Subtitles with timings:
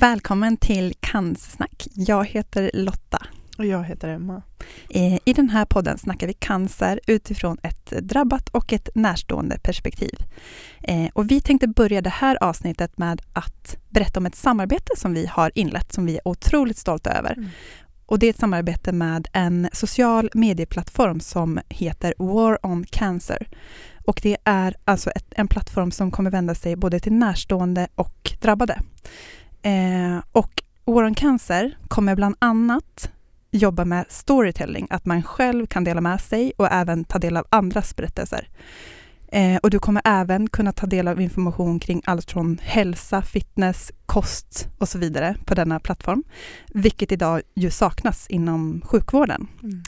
[0.00, 1.88] Välkommen till Cancersnack.
[1.94, 3.26] Jag heter Lotta.
[3.58, 4.42] Och jag heter Emma.
[5.24, 10.14] I den här podden snackar vi cancer utifrån ett drabbat och ett närstående perspektiv.
[10.82, 15.14] Eh, och vi tänkte börja det här avsnittet med att berätta om ett samarbete som
[15.14, 17.32] vi har inlett, som vi är otroligt stolta över.
[17.32, 17.48] Mm.
[18.06, 23.48] Och det är ett samarbete med en social medieplattform som heter War on Cancer.
[24.04, 28.32] Och det är alltså ett, en plattform som kommer vända sig både till närstående och
[28.40, 28.80] drabbade.
[29.62, 33.10] Eh, och War on Cancer kommer bland annat
[33.50, 37.46] jobba med storytelling, att man själv kan dela med sig och även ta del av
[37.50, 38.48] andras berättelser.
[39.32, 43.92] Eh, och du kommer även kunna ta del av information kring allt från hälsa, fitness,
[44.06, 46.24] kost och så vidare på denna plattform,
[46.66, 49.46] vilket idag ju saknas inom sjukvården.
[49.62, 49.82] Mm.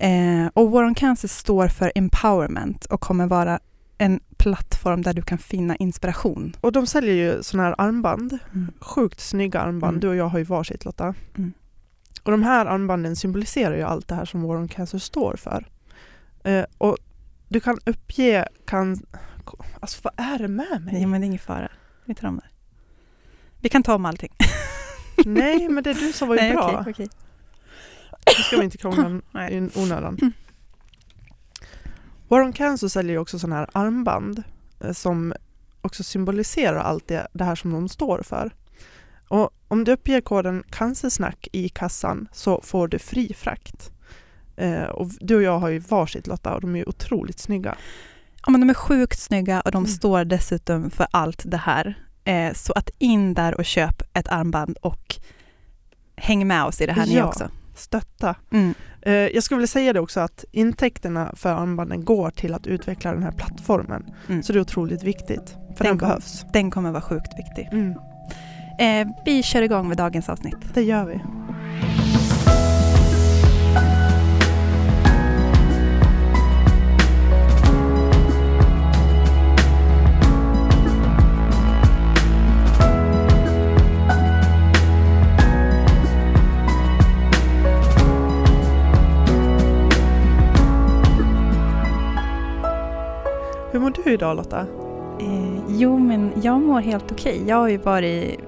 [0.00, 3.60] Eh, och War on Cancer står för empowerment och kommer vara
[3.98, 6.56] en plattform där du kan finna inspiration.
[6.60, 8.72] Och de säljer ju sådana här armband, mm.
[8.80, 9.92] sjukt snygga armband.
[9.92, 10.00] Mm.
[10.00, 11.14] Du och jag har ju varsitt Lotta.
[11.36, 11.52] Mm.
[12.22, 15.66] Och de här armbanden symboliserar ju allt det här som War on Cancer står för.
[16.44, 16.96] Eh, och
[17.48, 19.00] du kan uppge, kan...
[19.80, 20.94] Alltså vad är det med mig?
[20.94, 21.68] Nej men det är ingen fara.
[22.04, 22.48] Vi tar om det.
[23.60, 24.32] Vi kan ta om allting.
[25.26, 26.80] Nej men det du sa var ju Nej, bra.
[26.80, 27.08] Okay, okay.
[28.26, 29.20] Nu ska vi inte krångla
[29.50, 30.18] i onödan.
[30.20, 30.32] Mm.
[32.28, 34.42] War on Cancer säljer ju också sådana här armband
[34.80, 35.34] eh, som
[35.82, 38.50] också symboliserar allt det, det här som de står för.
[39.28, 43.90] Och om du uppger koden cancersnack i kassan så får du fri frakt.
[44.56, 47.76] Eh, och du och jag har ju varsitt Lotta och de är ju otroligt snygga.
[48.46, 49.88] Ja men de är sjukt snygga och de mm.
[49.88, 51.94] står dessutom för allt det här.
[52.24, 55.16] Eh, så att in där och köp ett armband och
[56.16, 57.50] häng med oss i det här ja, ni också.
[57.74, 58.34] stötta.
[58.50, 58.74] Mm.
[59.08, 63.12] Eh, jag skulle vilja säga det också att intäkterna för armbanden går till att utveckla
[63.12, 64.04] den här plattformen.
[64.28, 64.42] Mm.
[64.42, 66.46] Så det är otroligt viktigt, för den, den kom, behövs.
[66.52, 67.68] Den kommer vara sjukt viktig.
[67.72, 67.94] Mm.
[68.78, 70.56] Eh, vi kör igång med dagens avsnitt.
[70.74, 71.20] Det gör vi.
[93.78, 94.60] Hur mår du idag Lotta?
[95.20, 97.34] Eh, jo men jag mår helt okej.
[97.34, 97.48] Okay.
[97.48, 98.40] Jag har ju varit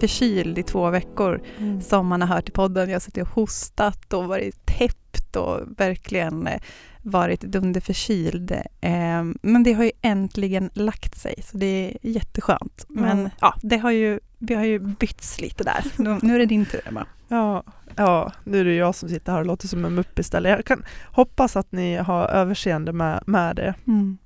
[0.00, 1.80] förkyld i två veckor mm.
[1.80, 2.88] som man har hört i podden.
[2.88, 6.60] Jag har suttit och hostat och varit täppt och verkligen eh,
[7.02, 8.52] varit dunderförkyld.
[8.80, 12.84] Eh, men det har ju äntligen lagt sig så det är jätteskönt.
[12.88, 13.30] Men mm.
[13.40, 15.84] ja, det har ju, vi har ju bytts lite där.
[16.22, 17.06] Nu är det din tur Emma.
[17.28, 17.62] Ja,
[17.96, 20.50] ja, nu är det jag som sitter här och låter som en mupp istället.
[20.50, 23.74] Jag kan hoppas att ni har överseende med, med det.
[23.86, 24.18] Mm.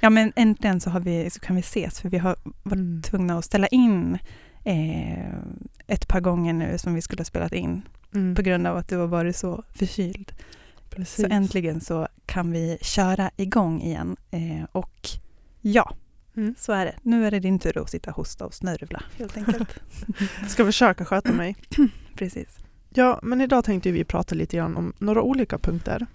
[0.00, 3.02] Ja men äntligen så, har vi, så kan vi ses för vi har varit mm.
[3.02, 4.18] tvungna att ställa in
[4.64, 5.34] eh,
[5.86, 7.82] ett par gånger nu som vi skulle ha spelat in
[8.14, 8.34] mm.
[8.34, 10.32] på grund av att du har varit så förkyld.
[10.90, 11.24] Precis.
[11.24, 14.16] Så äntligen så kan vi köra igång igen.
[14.30, 15.08] Eh, och
[15.60, 15.96] ja,
[16.36, 16.54] mm.
[16.58, 16.94] så är det.
[17.02, 19.78] Nu är det din tur att sitta hosta och snörvla helt enkelt.
[20.48, 21.56] Ska försöka sköta mig.
[22.14, 22.58] Precis.
[22.90, 26.06] Ja, men idag tänkte vi prata lite grann om några olika punkter.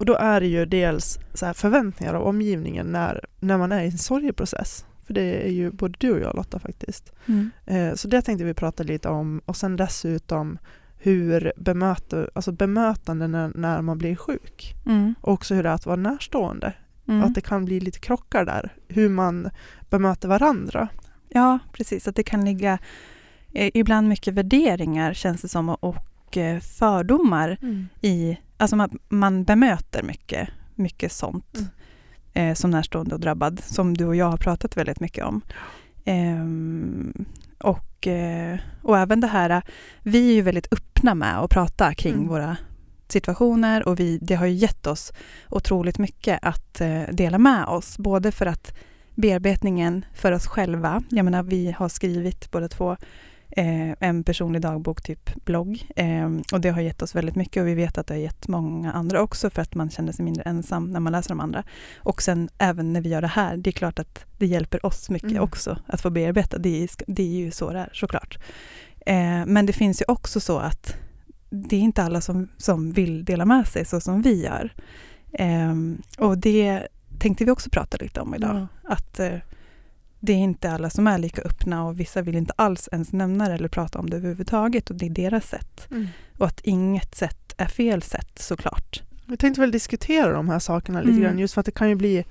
[0.00, 3.86] Och då är det ju dels så förväntningar av omgivningen när, när man är i
[3.86, 4.84] en sorgeprocess.
[5.06, 7.12] För det är ju både du och jag Lotta faktiskt.
[7.26, 7.50] Mm.
[7.66, 10.58] Eh, så det tänkte vi prata lite om och sen dessutom
[10.98, 14.74] hur bemöta, alltså bemötande när, när man blir sjuk.
[14.86, 15.14] Mm.
[15.20, 16.72] Och också hur det är att vara närstående.
[17.08, 17.24] Mm.
[17.24, 19.50] Att det kan bli lite krockar där, hur man
[19.90, 20.88] bemöter varandra.
[21.28, 22.08] Ja, precis.
[22.08, 22.78] Att det kan ligga
[23.52, 27.88] eh, ibland mycket värderingar känns det som och eh, fördomar mm.
[28.00, 31.56] i, alltså man, man bemöter mycket, mycket sånt.
[31.56, 31.68] Mm
[32.32, 35.40] eh, som närstående och drabbad, som du och jag har pratat väldigt mycket om.
[36.04, 36.46] Eh,
[37.58, 39.62] och, eh, och även det här,
[40.02, 42.28] vi är ju väldigt öppna med att prata kring mm.
[42.28, 42.56] våra
[43.08, 45.12] situationer och vi, det har ju gett oss
[45.48, 48.74] otroligt mycket att eh, dela med oss, både för att
[49.14, 52.96] bearbetningen för oss själva, jag menar vi har skrivit båda två
[53.50, 55.86] eh, en personlig dagbok, typ blogg.
[55.96, 58.48] Eh, och det har gett oss väldigt mycket och vi vet att det har gett
[58.48, 61.64] många andra också för att man känner sig mindre ensam när man läser de andra.
[61.98, 65.10] Och sen även när vi gör det här, det är klart att det hjälper oss
[65.10, 65.42] mycket mm.
[65.42, 66.58] också att få bearbeta.
[66.58, 68.38] Det är, det är ju så det är såklart.
[69.06, 70.96] Eh, men det finns ju också så att
[71.50, 74.74] det är inte alla som, som vill dela med sig så som vi gör.
[75.32, 75.74] Eh,
[76.18, 76.88] och det
[77.18, 78.66] tänkte vi också prata lite om idag.
[78.82, 78.92] Ja.
[78.92, 79.38] Att eh,
[80.20, 83.48] det är inte alla som är lika öppna och vissa vill inte alls ens nämna
[83.48, 85.88] det eller prata om det överhuvudtaget och det är deras sätt.
[85.90, 86.08] Mm.
[86.38, 89.02] Och att inget sätt är fel sätt såklart.
[89.26, 91.22] Vi tänkte väl diskutera de här sakerna lite mm.
[91.22, 92.24] grann just för att det kan ju bli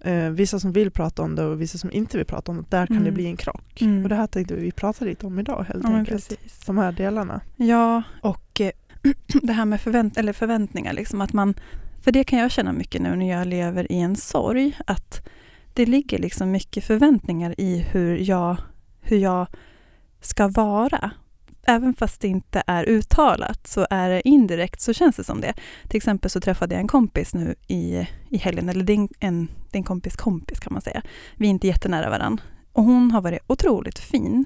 [0.00, 2.64] eh, vissa som vill prata om det och vissa som inte vill prata om det,
[2.68, 3.04] där kan Mm.
[3.04, 3.82] det bli en krock.
[3.82, 4.02] Mm.
[4.02, 6.28] Och det här tänkte vi, vi prata lite om idag helt Ja, enkelt.
[6.28, 6.64] precis.
[6.66, 7.40] De här delarna.
[7.56, 8.70] Ja, och eh,
[9.42, 11.54] det här med förvänt eller förväntningar, liksom, att man,
[12.02, 15.28] för det kan jag känna mycket nu när jag lever i en sorg, att
[15.76, 18.56] det ligger liksom mycket förväntningar i hur jag,
[19.00, 19.46] hur jag
[20.20, 21.10] ska vara.
[21.66, 25.54] Även fast det inte är uttalat så är det indirekt så känns det som det.
[25.88, 29.84] Till exempel så träffade jag en kompis nu i, i helgen, eller din, en, din
[29.84, 31.02] kompis kompis kan man säga.
[31.36, 32.44] Vi är inte jättenära varandra.
[32.72, 34.44] Och hon har varit otroligt fin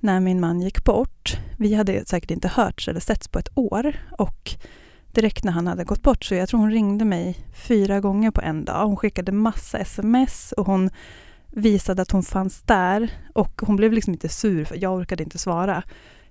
[0.00, 1.38] när min man gick bort.
[1.58, 4.50] Vi hade säkert inte hörts eller setts på ett år och
[5.14, 8.40] direkt när han hade gått bort så jag tror hon ringde mig fyra gånger på
[8.40, 8.86] en dag.
[8.86, 10.90] Hon skickade massa sms och hon
[11.46, 15.38] visade att hon fanns där och hon blev liksom inte sur för jag orkade inte
[15.38, 15.82] svara.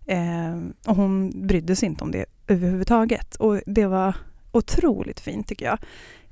[0.06, 4.16] Eh, och hon brydde sig inte om det överhuvudtaget och det var
[4.52, 5.80] otroligt fint tycker jag.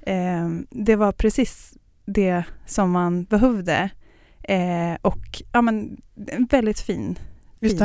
[0.02, 1.74] Eh, det var precis
[2.06, 3.90] det som man behövde
[4.44, 7.20] eh, och ja, men, en väldigt fin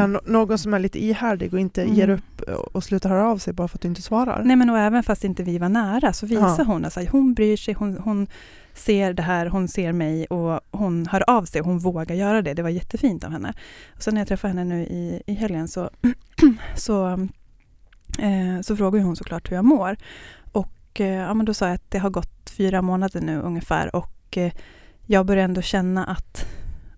[0.06, 1.94] Nå- någon som är lite ihärdig och inte Mm.
[1.94, 4.42] ger upp och- och slutar höra av sig bara för att du inte svarar.
[4.44, 6.64] Nej men och även fast inte vi var nära så visar Ja.
[6.64, 8.26] hon att alltså, hon bryr sig, hon, hon
[8.74, 12.42] ser det här, hon ser mig och hon hör av sig och hon vågar göra
[12.42, 12.54] det.
[12.54, 13.52] Det var jättefint av henne.
[13.96, 15.90] Och sen när jag träffade henne nu i, i helgen så,
[16.76, 17.06] så,
[18.18, 19.96] eh, så frågade hon såklart hur jag mår.
[20.52, 23.96] Och eh, ja, men då sa jag att det har gått fyra månader nu ungefär
[23.96, 24.52] och eh,
[25.06, 26.46] jag börjar ändå känna att,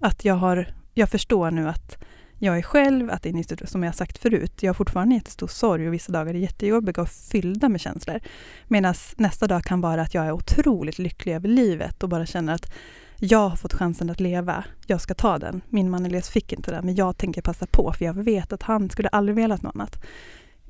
[0.00, 1.98] att jag har, jag förstår nu att
[2.44, 5.88] jag är själv, att det är som jag sagt förut, jag har fortfarande jättestor sorg
[5.88, 8.20] och vissa dagar är jättejobbiga och fyllda med känslor.
[8.68, 12.54] Medan nästa dag kan vara att jag är otroligt lycklig över livet och bara känner
[12.54, 12.72] att
[13.18, 15.60] jag har fått chansen att leva, jag ska ta den.
[15.68, 18.62] Min man Elias fick inte den, men jag tänker passa på för jag vet att
[18.62, 20.04] han skulle aldrig velat något annat.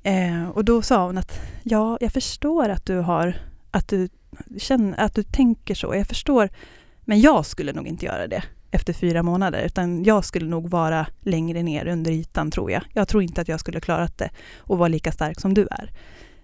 [0.03, 3.37] Eh, och då sa hon att ja, jag förstår att du har,
[3.71, 4.09] att du
[4.59, 6.49] känner, att du tänker så, jag förstår,
[7.01, 8.43] men jag skulle nog inte göra det
[8.75, 12.83] efter fyra månader, utan jag skulle nog vara längre ner under ytan tror jag.
[12.93, 15.91] Jag tror inte att jag skulle klarat det och vara lika stark som du är.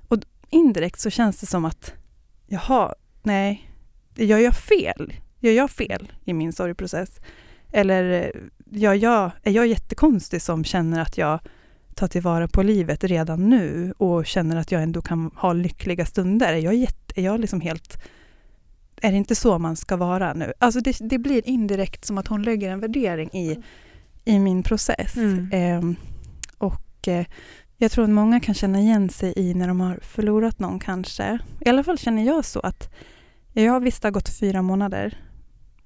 [0.09, 0.19] Och
[0.51, 1.93] indirekt så känns det som att,
[2.47, 3.71] jaha, nej,
[4.15, 5.13] gör jag fel?
[5.39, 7.21] Gör jag fel i min sorgprocess?
[7.73, 8.41] Eller eh,
[8.71, 11.41] gör jag, är jag jättekonstig som känner att jag
[11.95, 16.53] tar tillvara på livet redan nu och känner att jag ändå kan ha lyckliga stunder?
[16.53, 18.03] Är jag, jätte, är jag liksom helt
[19.01, 20.53] är det inte så man ska vara nu?
[20.59, 23.59] Alltså det, det blir indirekt som att hon lägger en värdering i,
[24.25, 25.17] i min process.
[25.17, 25.51] Mm.
[25.53, 25.97] Ehm,
[26.59, 27.27] och eh,
[27.77, 31.39] jag tror att många kan känna igen sig i när de har förlorat någon kanske.
[31.61, 32.95] I alla fall känner jag så att
[33.53, 35.19] jag visst det har gått fyra månader.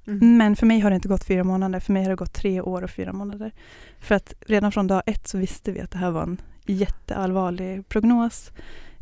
[0.06, 0.36] Mm.
[0.36, 1.80] Men för mig har det inte gått fyra månader.
[1.80, 3.52] För mig har det gått tre år och fyra månader.
[4.00, 7.88] För att redan från dag ett så visste vi att det här var en jätteallvarlig
[7.88, 8.52] prognos.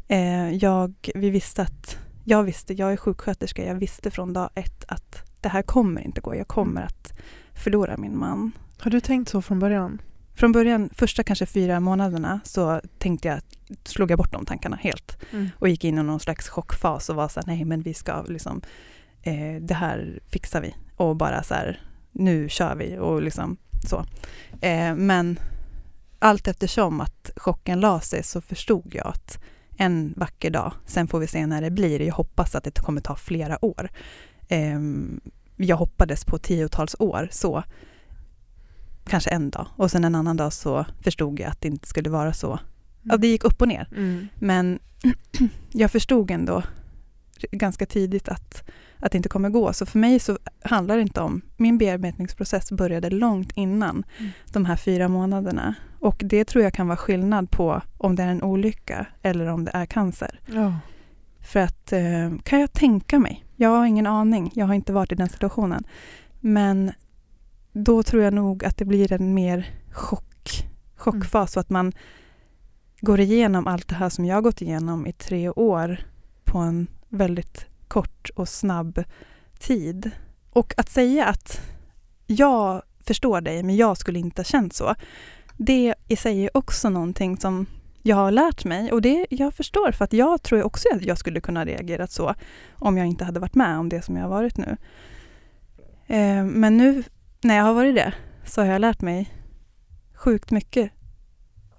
[0.08, 4.84] Eh, jag, vi visste att, jag visste, jag är sjuksköterska, jag visste från dag ett
[4.88, 6.36] att det här kommer inte gå.
[6.36, 7.12] Jag kommer att
[7.54, 8.52] förlora min man.
[8.78, 10.02] Har du tänkt så från början?
[10.34, 13.40] Från början, första kanske fyra månaderna, så tänkte jag,
[13.84, 15.16] slog jag bort de tankarna helt
[15.58, 18.22] och gick in i någon slags chockfas och var så här, nej men vi ska
[18.22, 18.62] liksom,
[19.22, 21.80] eh, det här fixar vi och bara så här,
[22.12, 23.56] nu kör vi och liksom
[23.88, 24.04] så.
[24.60, 25.38] Eh, men
[26.18, 29.38] allt eftersom att chocken la sig så förstod jag att
[29.76, 33.00] en vacker dag, sen får vi se när det blir, jag hoppas att det kommer
[33.00, 33.90] ta flera år.
[34.48, 34.80] Eh,
[35.56, 37.64] jag hoppades på tiotals år, så
[39.04, 42.10] kanske en dag och sen en annan dag så förstod jag att det inte skulle
[42.10, 42.58] vara så.
[43.02, 43.88] Ja, det gick upp och ner.
[43.96, 44.28] Mm.
[44.34, 44.78] Men
[45.72, 46.62] jag förstod ändå
[47.50, 48.70] ganska tidigt att,
[49.02, 49.72] att det inte kommer gå.
[49.72, 51.42] Så för mig så handlar det inte om...
[51.56, 54.30] Min bearbetningsprocess började långt innan Mm.
[54.52, 55.74] de här fyra månaderna.
[56.00, 59.64] Och det tror jag kan vara skillnad på om det är en olycka eller om
[59.64, 60.40] det är cancer.
[60.46, 60.74] Ja.
[61.40, 65.12] För att, eh, kan jag tänka mig, jag har ingen aning, jag har inte varit
[65.12, 65.84] i den situationen.
[66.40, 66.92] Men
[67.72, 71.92] då tror jag nog att det blir en mer chock, chockfas och att man
[73.00, 75.98] går igenom allt det här som jag har gått igenom i tre år
[76.44, 79.04] på en väldigt kort och snabb
[79.58, 80.10] tid.
[80.50, 81.60] Och att säga att
[82.26, 84.94] jag förstår dig men jag skulle inte ha känt så.
[85.56, 87.66] Det i sig är också någonting som
[88.02, 91.18] jag har lärt mig och det jag förstår för att jag tror också att jag
[91.18, 92.34] skulle kunna reagerat så
[92.74, 94.76] om jag inte hade varit med om det som jag har varit nu.
[96.06, 97.02] Eh, men nu
[97.42, 99.34] när jag har varit det så har jag lärt mig
[100.14, 100.90] sjukt mycket.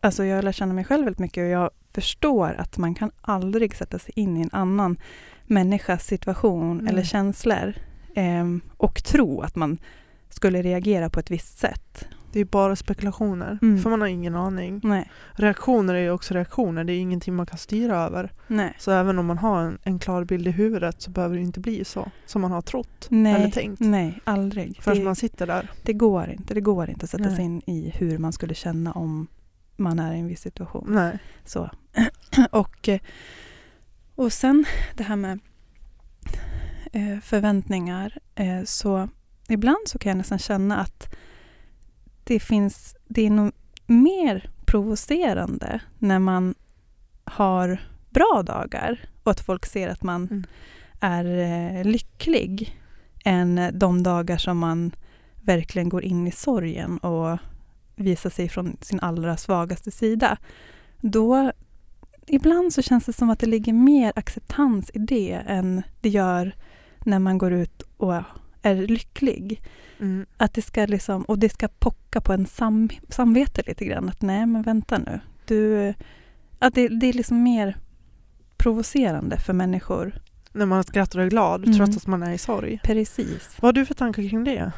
[0.02, 3.12] Alltså jag har lärt känna mig själv väldigt mycket och jag förstår att man kan
[3.22, 4.98] aldrig sätta sig in i en annan
[5.48, 6.88] människas situation Mm.
[6.88, 7.74] eller känslor
[8.16, 8.46] eh,
[8.78, 9.78] och tro att man
[10.30, 12.06] skulle reagera på ett visst sätt.
[12.32, 13.80] Det är bara spekulationer, Mm.
[13.82, 14.82] för man har ingen aning.
[14.84, 15.10] Nej.
[15.34, 18.32] Reaktioner är ju också reaktioner, det är ingenting man kan styra över.
[18.48, 18.74] Nej.
[18.80, 21.60] Så även om man har en, en klar bild i huvudet så behöver det inte
[21.60, 23.52] bli så som man har trott eller Nej.
[23.52, 23.80] tänkt.
[23.80, 24.82] Nej, aldrig.
[24.82, 25.72] Förrän Det, man sitter där.
[25.84, 26.54] det går inte.
[26.54, 27.36] Det går inte att sätta Nej.
[27.36, 29.28] sig in i hur man skulle känna om
[29.76, 30.86] man är i en viss situation.
[30.88, 31.20] Nej.
[31.46, 31.70] Så.
[32.52, 33.00] och, eh,
[34.16, 34.66] och sen
[34.96, 35.40] det här med
[36.92, 38.18] eh, förväntningar.
[38.36, 39.10] Eh, så
[39.50, 41.16] ibland så kan jag nästan känna att
[42.24, 43.52] det finns, det är nog
[43.88, 46.56] mer provocerande när man
[47.24, 50.44] har bra dagar och att folk ser att man Mm.
[51.00, 52.80] är lycklig
[53.26, 54.96] än de dagar som man
[55.42, 57.38] verkligen går in i sorgen och
[57.96, 60.38] visar sig från sin allra svagaste sida.
[61.02, 61.52] Då,
[62.28, 66.56] ibland så känns det som att det ligger mer acceptans i det än det gör
[67.06, 68.14] när man går ut och
[68.62, 69.62] är lycklig.
[70.00, 70.26] Mm.
[70.38, 74.10] Att det ska liksom, och det ska pocka på en sam, samvete lite grann.
[74.10, 75.20] Att nej, men vänta nu.
[75.48, 75.94] Du,
[76.60, 77.78] att det, det är liksom mer
[78.58, 80.20] provocerande för människor.
[80.52, 81.78] När man skrattar och är glad Mm.
[81.78, 82.80] trots att man är i sorg.
[82.84, 83.58] Precis.
[83.62, 84.72] Vad har du för tankar kring det?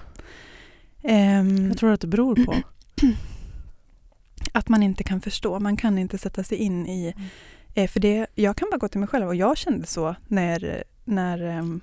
[1.04, 2.56] Ehm, Jag tror att det beror på.
[4.52, 5.60] att man inte kan förstå.
[5.60, 7.14] Man kan inte sätta sig in i...
[7.16, 7.28] Mm.
[7.74, 10.84] Eh, för det, jag kan bara gå till mig själv och jag kände så när,
[11.04, 11.82] när ehm,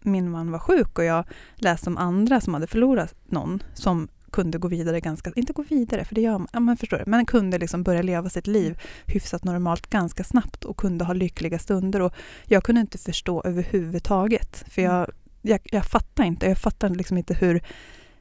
[0.00, 4.58] min man var sjuk och jag läste om andra som hade förlorat någon som kunde
[4.58, 7.26] gå vidare ganska, inte gå vidare för det gör man, ja, man förstår det, men
[7.26, 12.00] kunde liksom börja leva sitt liv hyfsat normalt ganska snabbt och kunde ha lyckliga stunder
[12.00, 15.10] och jag kunde inte förstå överhuvudtaget för jag,
[15.42, 17.62] jag, jag fattar inte, jag fattar liksom inte hur,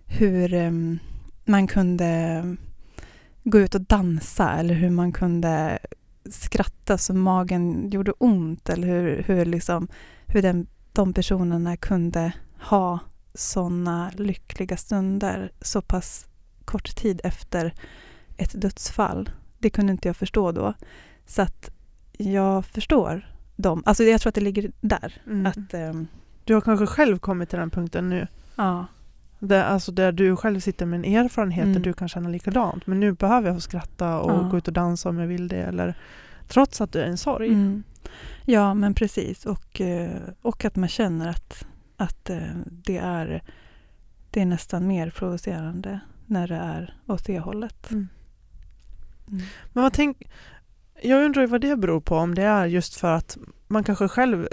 [0.05, 0.99] hur ehm,
[1.45, 2.43] man kunde
[3.43, 5.79] gå ut och dansa eller hur man kunde
[6.29, 9.87] skratta så magen gjorde ont eller hur, hur, liksom,
[10.27, 12.99] hur den, de personerna kunde ha
[13.33, 16.27] sådana lyckliga stunder så pass
[16.65, 17.73] kort tid efter
[18.37, 19.29] ett dödsfall.
[19.59, 20.73] Det kunde inte jag förstå då.
[21.25, 21.69] Så att
[22.17, 23.83] jag förstår dem.
[23.85, 25.21] Alltså jag tror att det ligger där.
[25.25, 25.45] Mm.
[25.45, 26.07] Att, ehm,
[26.45, 28.27] Du har kanske själv kommit till den punkten nu.
[28.55, 28.85] ja,
[29.47, 31.73] Där, alltså där du själv sitter med en erfarenhet Mm.
[31.73, 32.87] där du kan känna likadant.
[32.87, 34.49] Men nu behöver jag få skratta och Ja.
[34.51, 35.61] gå ut och dansa om jag vill det.
[35.61, 35.97] Eller,
[36.47, 37.47] trots att du är en sorg.
[37.47, 37.83] Mm.
[38.45, 39.45] Ja, men precis.
[39.45, 40.09] Och, eh,
[40.41, 41.65] och att man känner att,
[41.97, 43.43] att eh, det, är,
[44.31, 47.91] det är nästan mer provocerande när det är åt det hållet.
[47.91, 48.07] Mm.
[49.27, 49.41] Mm.
[49.73, 50.29] Men vad tänk,
[51.01, 52.15] jag undrar vad det beror på.
[52.17, 54.47] Om det är just för att man kanske själv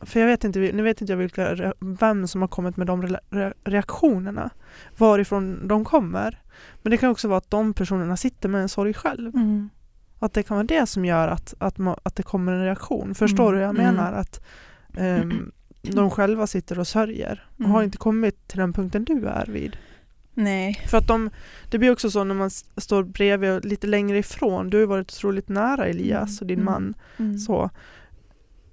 [0.00, 3.02] för jag vet inte, nu vet inte jag vilka, vem som har kommit med de
[3.02, 4.50] re- re- reaktionerna.
[4.96, 6.42] Varifrån de kommer.
[6.82, 9.34] Men det kan också vara att de personerna sitter med en sorg själv.
[9.36, 9.68] Mm.
[10.18, 13.14] Att det kan vara det som gör att, att, ma- att det kommer en reaktion.
[13.14, 13.94] Förstår Mm, du vad jag mm.
[13.96, 14.12] menar?
[14.12, 14.40] Att
[14.96, 15.52] ehm,
[15.82, 17.70] de själva sitter och sörjer och Mm.
[17.72, 19.76] har inte kommit till den punkten du är vid.
[20.34, 20.74] Nej.
[20.88, 21.30] För att de,
[21.70, 24.70] det blir också så när man står bredvid och lite längre ifrån.
[24.70, 26.72] Du har varit otroligt nära Elias och din Mm.
[26.72, 26.94] man.
[27.16, 27.38] Mm.
[27.38, 27.70] Så.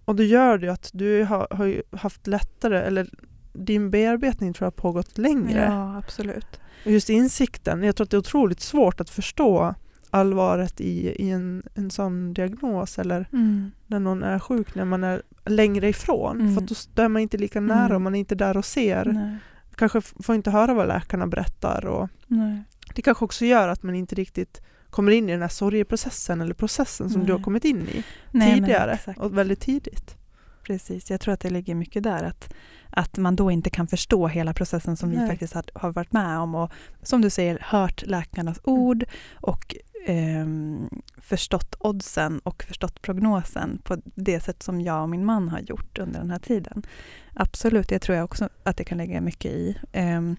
[0.05, 3.09] Och då gör det ju att du har, har haft lättare, eller
[3.53, 5.65] din bearbetning tror jag har pågått längre.
[5.65, 6.59] Ja, absolut.
[6.85, 9.75] Och just insikten, jag tror att det är otroligt svårt att förstå
[10.09, 13.71] allvaret i, i en, en sån diagnos eller Mm.
[13.87, 16.41] när någon är sjuk när man är längre ifrån.
[16.41, 16.55] Mm.
[16.55, 16.61] För
[16.95, 17.95] då är man inte lika nära Mm.
[17.95, 19.05] och man är inte där och ser.
[19.05, 19.37] Nej.
[19.75, 21.85] Kanske får inte höra vad läkarna berättar.
[21.85, 22.63] Och Nej.
[22.95, 24.61] det kanske också gör att man inte riktigt
[24.95, 27.43] kommer in i den här sorgeprocessen eller processen som du har Nej.
[27.43, 30.15] kommit in i Nej, tidigare och väldigt tidigt.
[30.63, 32.23] Precis, jag tror att det ligger mycket där.
[32.23, 32.53] Att,
[32.89, 35.29] att man då inte kan förstå hela processen som vi Nej.
[35.29, 36.55] faktiskt har, har varit med om.
[36.55, 36.71] Och
[37.01, 39.75] som du säger, hört läkarnas ord och
[40.07, 45.59] ehm, förstått oddsen och förstått prognosen på det sätt som jag och min man har
[45.59, 46.85] gjort under den här tiden.
[47.33, 49.77] Absolut, det tror jag också att det kan lägga mycket i.
[49.91, 50.35] Ehm,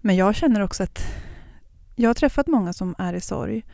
[0.00, 1.06] men jag känner också att
[1.94, 3.64] jag har träffat många som är i sorg.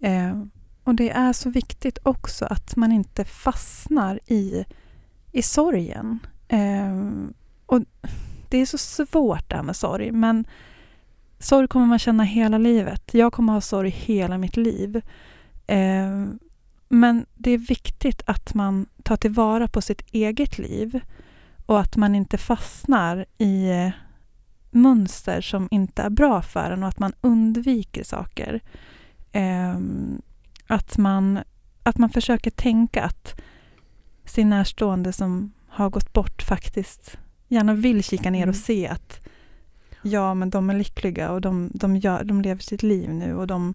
[0.00, 0.42] Eh,
[0.84, 4.64] och det är så viktigt också att man inte fastnar i
[5.32, 6.18] i sorgen.
[6.48, 6.96] Eh,
[7.66, 7.82] och
[8.48, 10.44] det är så svårt det här med sorg, men
[11.38, 13.14] sorg kommer man känna hela livet.
[13.14, 15.02] Jag kommer ha sorg hela mitt liv.
[15.66, 16.26] Eh,
[16.88, 21.00] men det är viktigt att man tar tillvara på sitt eget liv
[21.66, 23.90] och att man inte fastnar i eh,
[24.70, 28.60] mönster som inte är bra för en och att man undviker saker.
[29.32, 30.22] Ehm,
[30.66, 31.38] att, man,
[31.82, 33.40] att man försöker tänka att
[34.24, 38.48] sin närstående som har gått bort faktiskt gärna vill kika ner Mm.
[38.48, 39.20] och se att
[40.02, 43.46] ja, men de är lyckliga och de, de, gör, de lever sitt liv nu och
[43.46, 43.74] de,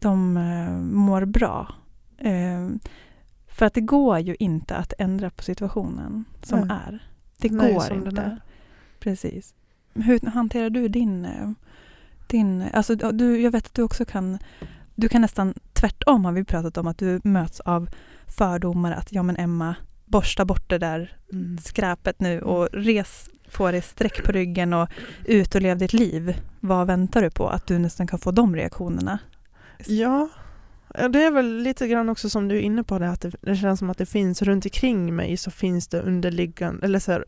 [0.00, 1.74] de eh, mår bra.
[2.18, 2.68] Eh,
[3.48, 6.78] för att det går ju inte att ändra på situationen som Nej.
[6.86, 7.10] är.
[7.38, 8.38] Det går inte.
[9.06, 9.54] Precis.
[9.94, 11.50] Hur hanterar du din, eh,
[12.26, 12.64] din...
[12.72, 14.38] Alltså, du, jag vet att du också kan...
[14.94, 17.88] Du kan nästan tvärtom har vi pratat om att du möts av
[18.38, 21.58] fördomar att ja men Emma, borsta bort det där mm.
[21.58, 24.88] skräpet nu och res på dig streck på ryggen och
[25.24, 26.40] ut och lev ditt liv.
[26.60, 27.48] Vad väntar du på?
[27.48, 29.18] Att du nästan kan få de reaktionerna?
[29.86, 30.28] Ja,
[31.10, 33.56] det är väl lite grann också som du är inne på det att det, det
[33.56, 37.24] känns som att det finns runt omkring mig så finns det underliggande eller så här,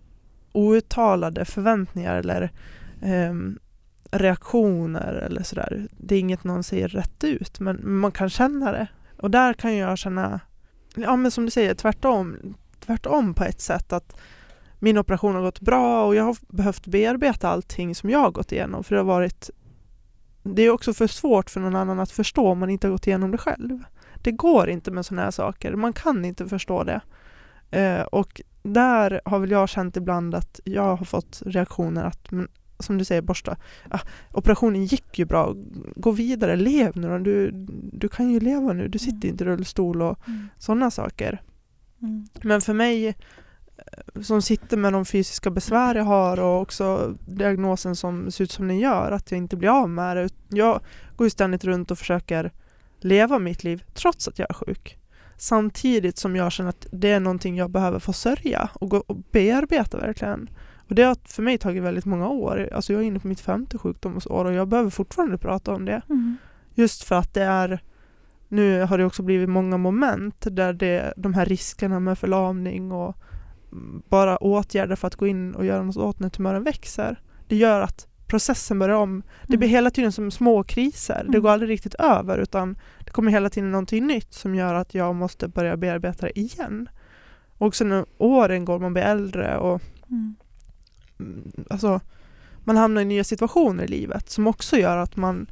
[0.52, 2.50] outtalade förväntningar eller
[3.02, 3.58] um,
[4.10, 5.88] reaktioner eller sådär.
[5.90, 8.86] Det är inget någon säger rätt ut men man kan känna det.
[9.18, 10.40] Och där kan jag känna,
[10.94, 14.20] ja men som du säger, tvärtom, tvärtom på ett sätt att
[14.78, 18.52] min operation har gått bra och jag har behövt bearbeta allting som jag har gått
[18.52, 19.50] igenom för det har varit
[20.42, 23.06] det är också för svårt för någon annan att förstå om man inte har gått
[23.06, 23.82] igenom det själv.
[24.22, 27.00] Det går inte med sådana här saker, man kan inte förstå det.
[27.70, 32.48] Eh, och där har väl jag känt ibland att jag har fått reaktioner att, men,
[32.78, 33.56] som du säger, borsta.
[33.90, 34.00] Ah,
[34.32, 35.54] operationen gick ju bra,
[35.96, 37.18] gå vidare, lev nu.
[37.18, 37.50] Du,
[37.92, 39.28] du kan ju leva nu, du sitter mm.
[39.28, 40.48] inte i rullstol och mm.
[40.58, 41.42] sådana saker.
[42.02, 42.28] Mm.
[42.42, 43.16] Men för mig
[44.22, 48.68] som sitter med de fysiska besvär jag har och också diagnosen som ser ut som
[48.68, 50.28] den gör, att jag inte blir av med det.
[50.48, 50.80] Jag
[51.16, 52.52] går ju ständigt runt och försöker
[53.00, 54.98] leva mitt liv trots att jag är sjuk.
[55.38, 59.16] Samtidigt som jag känner att det är någonting jag behöver få sörja och, gå och
[59.16, 60.50] bearbeta verkligen.
[60.88, 62.68] Och det har för mig tagit väldigt många år.
[62.72, 66.02] Alltså jag är inne på mitt femte sjukdomsår och jag behöver fortfarande prata om det.
[66.08, 66.36] Mm.
[66.74, 67.82] Just för att det är
[68.48, 73.16] nu har det också blivit många moment där det, de här riskerna med förlamning och
[74.08, 77.20] bara åtgärder för att gå in och göra något åt när tumören växer.
[77.48, 79.22] Det gör att processen börjar om.
[79.46, 79.74] Det blir mm.
[79.74, 81.22] hela tiden som små kriser.
[81.22, 81.42] Det mm.
[81.42, 85.14] går aldrig riktigt över utan det kommer hela tiden någonting nytt som gör att jag
[85.14, 86.88] måste börja bearbeta det igen.
[87.58, 90.34] Och också när åren går, man blir äldre och mm.
[91.20, 91.52] mm.
[91.70, 92.00] alltså,
[92.64, 95.50] man hamnar i nya situationer i livet som också gör att man,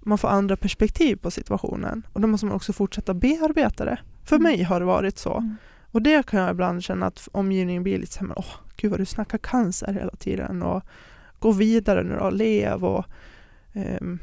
[0.00, 2.06] man får andra perspektiv på situationen.
[2.12, 3.98] Och då måste man också fortsätta bearbeta det.
[4.24, 4.42] För mm.
[4.42, 5.36] mig har det varit så.
[5.36, 5.56] Mm.
[5.90, 9.06] Och det kan jag ibland känna att omgivningen blir lite såhär, åh gud vad du
[9.06, 10.82] snackar cancer hela tiden och
[11.44, 13.04] gå vidare nu då, lev och
[13.72, 14.18] um,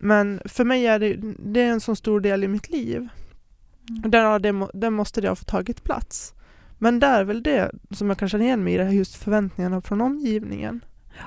[0.00, 3.08] men för mig är det, det är en så stor del i mitt liv.
[3.88, 4.02] Mm.
[4.04, 6.34] Och där, det, där måste det ha fått tagit plats.
[6.78, 9.80] Men där är väl det som jag kan känna igen mig i, det just förväntningarna
[9.80, 10.80] från omgivningen.
[11.16, 11.24] Ja.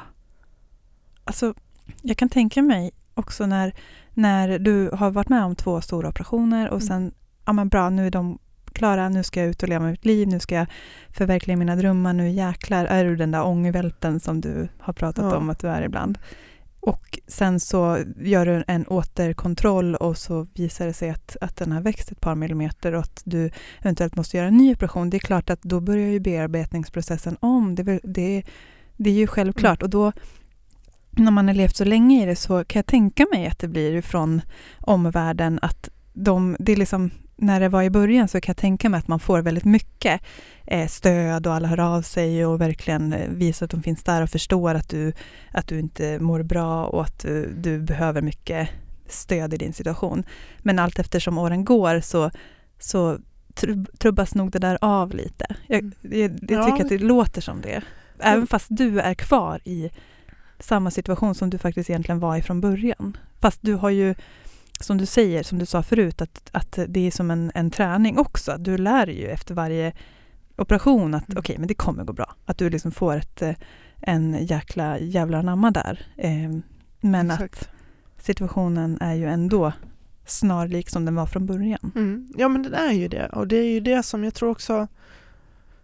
[1.24, 1.54] Alltså,
[2.02, 3.74] jag kan tänka mig också när,
[4.14, 6.88] när du har varit med om två stora operationer och mm.
[6.88, 7.14] sen,
[7.46, 8.40] ja men bra, nu är de
[8.82, 10.68] klara, nu ska jag ut och leva mitt liv, nu ska jag
[11.10, 15.38] förverkliga mina drömmar, nu jäklar är du den där ångvälten som du har pratat ja.
[15.38, 16.18] om att du är ibland.
[16.80, 21.72] Och sen så gör du en återkontroll och så visar det sig att, att den
[21.72, 25.10] har växt ett par millimeter och att du eventuellt måste göra en ny operation.
[25.10, 27.76] Det är klart att då börjar ju bearbetningsprocessen om.
[27.76, 28.44] Det, det,
[28.98, 29.82] det är ju självklart.
[29.82, 29.86] Mm.
[29.86, 30.12] Och då,
[31.12, 33.68] när man har levt så länge i det så kan jag tänka mig att det
[33.68, 34.42] blir från
[34.80, 37.12] omvärlden att de, det är liksom
[37.42, 40.22] när det var i början så kan jag tänka mig att man får väldigt mycket
[40.68, 44.22] eh, stöd och alla hör av sig och verkligen eh, visar att de finns där
[44.22, 45.14] och förstår att du,
[45.52, 48.70] att du inte mår bra och att du, du behöver mycket
[49.08, 50.24] stöd i din situation.
[50.60, 52.32] Men allt eftersom åren går så,
[52.80, 53.18] så
[54.00, 55.46] trubbas nog det där av lite.
[55.68, 55.94] Jag, mm.
[56.02, 56.84] jag, jag tycker ja.
[56.84, 57.82] att det låter som det.
[58.20, 59.90] Även fast du är kvar i
[60.60, 63.18] samma situation som du faktiskt egentligen var i från början.
[63.40, 64.16] Fast du har ju
[64.82, 68.18] som du säger, som du sa förut, att, att det är som en, en träning
[68.18, 68.56] också.
[68.60, 69.94] Du lär ju efter varje
[70.58, 71.38] operation att mm.
[71.38, 72.36] okej, okay, men det kommer gå bra.
[72.46, 73.56] Att du liksom får ett, eh,
[74.02, 76.08] en jäkla jävla anamma där.
[76.18, 76.52] Eh,
[77.02, 77.62] men Exakt.
[77.62, 77.70] att
[78.18, 79.74] situationen är ju ändå
[80.26, 81.92] snarlik som den var från början.
[81.96, 82.34] Mm.
[82.38, 84.88] Ja men den är ju det och det är ju det som jag tror också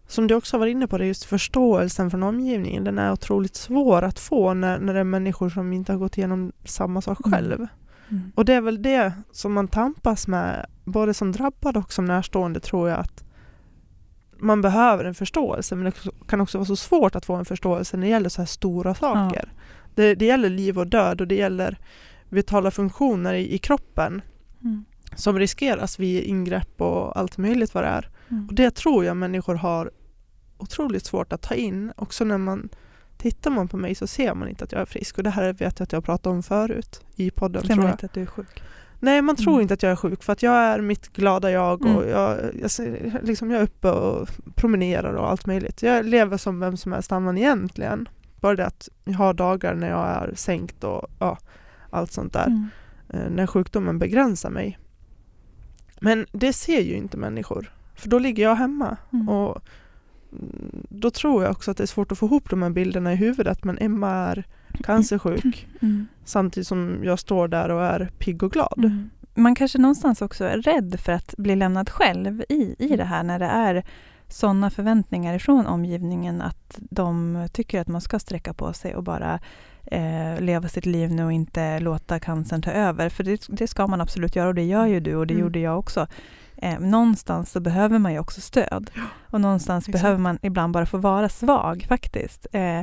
[0.08, 2.84] som du också var inne på, det är just förståelsen från omgivningen.
[2.84, 6.18] Den är otroligt svår att få när, när det är människor som inte har gått
[6.18, 7.32] igenom samma sak mm.
[7.32, 7.68] själv.
[8.10, 8.32] Mm.
[8.36, 12.60] Och det är väl det som man tampas med, både som drabbad och som närstående
[12.60, 13.24] tror jag att
[14.40, 17.98] man behöver en förståelse men det kan också vara så svårt att få en förståelse
[17.98, 19.50] när det gäller så här stora saker.
[19.56, 19.62] Ja.
[19.96, 21.78] Det, det gäller liv och död och det gäller
[22.30, 24.22] vitala funktioner i, i kroppen
[24.62, 24.86] mm.
[25.16, 28.10] som riskeras vid ingrepp och allt möjligt vad det är.
[28.30, 28.48] Mm.
[28.48, 29.92] Och det tror jag människor har
[30.58, 32.70] otroligt svårt att ta in också när man
[33.18, 35.54] Tittar man på mig så ser man inte att jag är frisk och det här
[35.54, 37.64] vet jag att jag har pratat om förut i podden.
[37.64, 38.64] Ser man inte att du är sjuk?
[39.00, 39.62] Nej, man tror mm.
[39.62, 42.10] inte att jag är sjuk för att jag är mitt glada jag och mm.
[42.10, 42.72] jag, jag,
[43.24, 45.82] liksom, jag är uppe och promenerar och allt möjligt.
[45.82, 48.10] Jag lever som vem som helst annan egentligen.
[48.40, 51.38] Bara det att jag har dagar när jag är sänkt och ja,
[51.90, 52.48] allt sånt där.
[52.48, 52.70] Mm.
[53.10, 54.80] Eh, när sjukdomen begränsar mig.
[56.00, 57.74] Men det ser ju inte människor.
[57.96, 58.98] För då ligger jag hemma.
[59.14, 59.30] Mm.
[59.30, 59.64] Och
[60.90, 63.16] då tror jag också att det är svårt att få ihop de här bilderna i
[63.16, 64.44] huvudet men Emma är
[64.84, 66.08] cancersjuk mm.
[66.26, 68.78] samtidigt som jag står där och är pigg och glad.
[68.78, 69.10] Mm.
[69.36, 73.24] Man kanske någonstans också är rädd för att bli lämnad själv i, i det här
[73.24, 73.86] när det är
[74.28, 79.40] sådana förväntningar ifrån omgivningen att de tycker att man ska sträcka på sig och bara
[79.92, 83.10] eh, leva sitt liv nu och inte låta cancern ta över.
[83.10, 85.44] För det, det, ska man absolut göra och det gör ju du och det mm.
[85.44, 86.08] gjorde jag också.
[86.62, 88.92] Eh, någonstans så behöver man ju också stöd.
[89.30, 90.02] Och någonstans Exakt.
[90.02, 92.48] behöver man ibland bara få vara svag faktiskt.
[92.52, 92.82] Eh,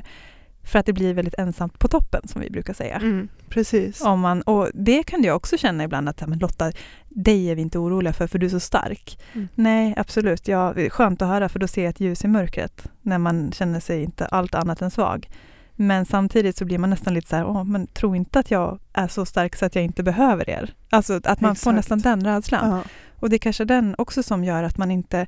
[0.64, 2.96] för att det blir väldigt ensamt på toppen som vi brukar säga.
[2.96, 4.00] Mm, precis.
[4.00, 6.72] Om man, och det kan jag också känna ibland att men Lotta,
[7.08, 9.18] dig är vi inte oroliga för för du är så stark.
[9.32, 9.48] Mm.
[9.54, 10.48] Nej, absolut.
[10.48, 13.80] Ja, skönt att höra för då ser jag ett ljus i mörkret när man känner
[13.80, 15.28] sig inte allt annat än svag.
[15.76, 18.78] Men samtidigt så blir man nästan lite så här, Åh, men tro inte att jag
[18.92, 20.74] är så stark så att jag inte behöver er.
[20.90, 21.64] Alltså att man Exakt.
[21.64, 22.72] får nästan den rädslan.
[22.72, 22.84] -huh.
[23.20, 25.26] Och det är kanske den också som gör att man inte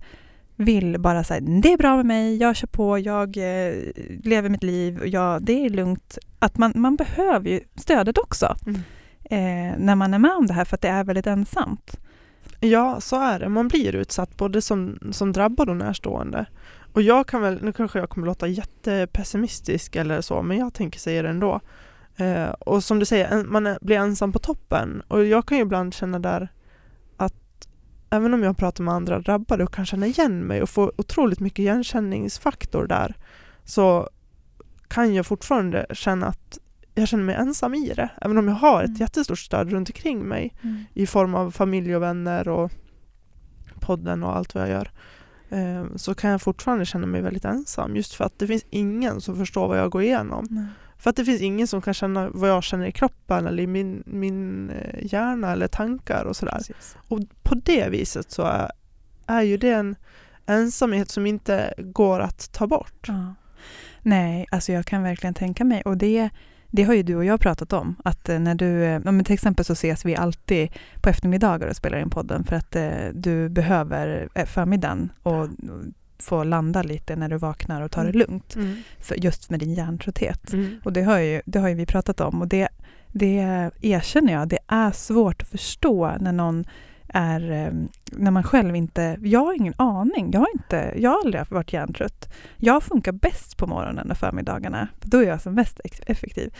[0.56, 3.74] vill bara säga det är bra med mig, jag kör på, jag eh,
[4.22, 6.18] lever mitt liv, jag, det är lugnt.
[6.38, 8.80] Att man, man behöver ju stödet också mm.
[9.24, 12.00] eh, när man är med om det här för att det är väldigt ensamt.
[12.60, 13.48] Ja, så är det.
[13.48, 16.46] Man blir utsatt både som, som drabbad och närstående.
[16.92, 20.98] Och jag kan väl, nu kanske jag kommer låta jättepessimistisk eller så, men jag tänker
[20.98, 21.60] säga det ändå.
[22.16, 25.02] Eh, och som du säger, man är, blir ensam på toppen.
[25.08, 26.48] Och jag kan ju ibland känna där
[28.16, 31.40] även om jag pratar med andra drabbade och kan känna igen mig och få otroligt
[31.40, 33.14] mycket igenkänningsfaktor där,
[33.64, 34.08] så
[34.88, 36.58] kan jag fortfarande känna att
[36.94, 38.08] jag känner mig ensam i det.
[38.20, 39.00] Även om jag har ett mm.
[39.00, 40.84] jättestort stöd runt omkring mig mm.
[40.94, 42.72] i form av familj och vänner och
[43.80, 44.90] podden och allt vad jag gör.
[45.48, 49.20] Eh, så kan jag fortfarande känna mig väldigt ensam just för att det finns ingen
[49.20, 50.46] som förstår vad jag går igenom.
[50.50, 50.66] Nej.
[50.98, 53.66] För att det finns ingen som kan känna vad jag känner i kroppen eller i
[53.66, 56.56] min, min eh, hjärna eller tankar och sådär.
[56.56, 56.96] Precis.
[57.08, 58.70] Och på det viset så är,
[59.26, 59.96] är ju det en
[60.46, 63.04] ensamhet som inte går att ta bort.
[63.06, 63.34] Ja.
[64.02, 66.30] Nej, alltså jag kan verkligen tänka mig och det
[66.70, 69.34] det har ju du och jag pratat om, att eh, när du, ja, men till
[69.34, 70.68] exempel så ses vi alltid
[71.00, 75.48] på eftermiddagar och spelar in podden för att eh, du behöver eh, förmiddagen och
[76.26, 78.18] få landa lite när du vaknar och ta det mm.
[78.18, 78.56] lugnt.
[78.56, 78.76] Mm.
[79.00, 80.52] För just med din hjärntrötthet.
[80.52, 80.76] Mm.
[80.84, 82.68] Och det har, ju, det har ju vi pratat om och det,
[83.12, 86.64] det erkänner jag, det är svårt att förstå när någon
[87.08, 89.16] är ehm, när man själv inte...
[89.22, 90.30] Jag har ingen aning.
[90.32, 92.32] Jag har, inte, jag har aldrig varit hjärntrött.
[92.56, 94.88] Jag funkar bäst på morgonen och förmiddagarna.
[95.00, 96.54] Då är jag som mest effektiv.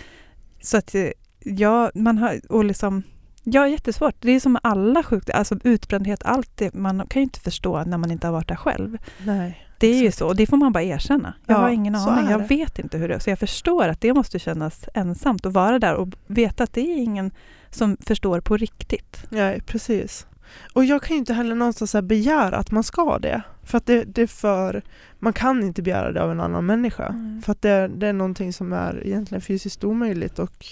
[0.61, 3.03] Så att eh, jag, man har, och liksom,
[3.47, 4.15] ja, jättesvårt.
[4.21, 7.85] Det är som med alla sjukdomar, alltså utbrändhet, allt det, man kan ju inte förstå
[7.85, 8.99] när man inte har varit där själv.
[9.25, 11.35] Nej, det är ju så, och det får man bara erkänna.
[11.47, 13.19] Jag ja, har ingen aning, jag vet inte hur det är.
[13.19, 16.81] Så jag förstår att det måste kännas ensamt att vara där och veta att det
[16.81, 17.31] är ingen
[17.71, 19.25] som förstår på riktigt.
[19.29, 20.27] Nej, precis.
[20.73, 23.43] Och jag kan ju inte heller någonstans begära att man ska det.
[23.63, 24.83] För att det, det är för,
[25.19, 27.07] man kan inte begära det av en annan människa.
[27.07, 27.43] Mm.
[27.43, 30.67] För att det, det är någonting som är egentligen fysiskt omöjligt och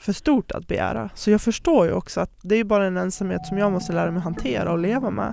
[0.00, 1.10] för stort att begära.
[1.14, 4.10] Så jag förstår ju också att det är bara en ensamhet som jag måste lära
[4.10, 5.32] mig hantera och leva med.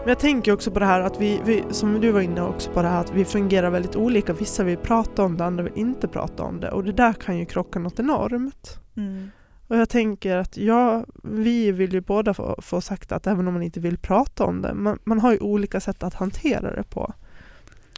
[0.00, 2.70] Men jag tänker också på det här att vi, vi, som du var inne också
[2.70, 4.32] på det här att vi fungerar väldigt olika.
[4.32, 7.38] Vissa vill prata om det, andra vill inte prata om det och det där kan
[7.38, 8.78] ju krocka något enormt.
[8.96, 9.30] Mm.
[9.70, 13.54] Och jag tänker att ja, vi vill ju båda få, få sagt att även om
[13.54, 16.82] man inte vill prata om det, man, man har ju olika sätt att hantera det
[16.82, 17.12] på.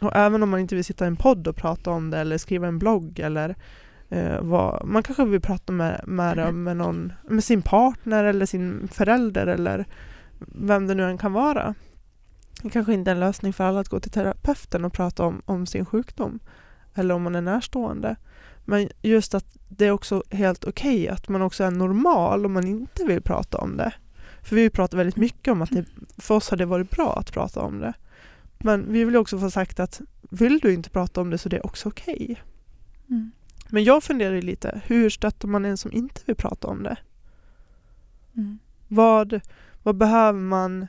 [0.01, 2.37] Och även om man inte vill sitta i en podd och prata om det eller
[2.37, 3.55] skriva en blogg eller
[4.09, 8.45] eh, vad, man kanske vill prata med, med, det, med, någon, med sin partner eller
[8.45, 9.85] sin förälder eller
[10.47, 11.75] vem det nu än kan vara.
[12.61, 15.41] Det kanske inte är en lösning för alla att gå till terapeuten och prata om,
[15.45, 16.39] om sin sjukdom
[16.95, 18.15] eller om man är närstående.
[18.65, 22.53] Men just att det är också helt okej okay att man också är normal om
[22.53, 23.93] man inte vill prata om det.
[24.41, 25.85] För vi pratar väldigt mycket om att det,
[26.17, 27.93] för oss har det varit bra att prata om det.
[28.57, 31.57] Men vi vill också få sagt att vill du inte prata om det så det
[31.57, 32.23] är också okej.
[32.23, 32.35] Okay.
[33.09, 33.31] Mm.
[33.69, 36.97] Men jag funderar lite, hur stöttar man en som inte vill prata om det?
[38.35, 38.59] Mm.
[38.87, 39.41] Vad,
[39.83, 40.87] vad behöver man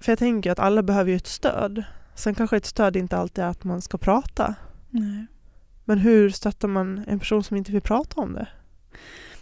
[0.00, 1.84] för jag tänker att alla behöver ju ett stöd.
[2.14, 4.54] Sen kanske ett stöd inte alltid är att man ska prata.
[4.90, 5.26] Nej.
[5.88, 8.48] Men hur stöttar man en person som inte vill prata om det?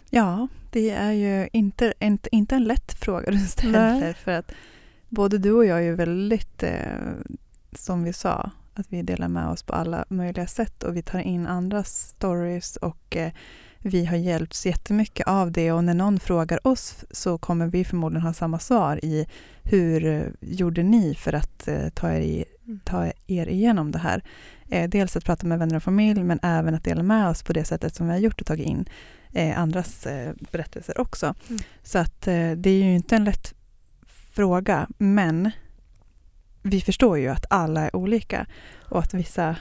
[0.09, 3.99] Ja, det är ju inte, inte, inte en lätt fråga du ställer.
[3.99, 4.13] Nej.
[4.13, 4.51] För att
[5.09, 6.99] både du och jag är ju väldigt, eh,
[7.71, 11.19] som vi sa, att vi delar med oss på alla möjliga sätt och vi tar
[11.19, 13.31] in andras stories och eh,
[13.79, 18.25] vi har hjälpts jättemycket av det och när någon frågar oss så kommer vi förmodligen
[18.25, 19.27] ha samma svar i
[19.63, 22.45] hur eh, gjorde ni för att eh, ta, er i.
[22.83, 24.23] ta er igenom det här?
[24.69, 27.53] Eh, dels att prata med vänner och familj men även att dela med oss på
[27.53, 28.85] det sättet som vi har gjort och tagit in
[29.55, 30.07] andras
[30.51, 31.35] berättelser också.
[31.49, 31.61] Mm.
[31.83, 32.21] Så att
[32.57, 33.53] det är ju inte en lätt
[34.35, 35.51] fråga, men
[36.61, 38.47] vi förstår ju att alla är olika
[38.89, 39.55] och att vissa,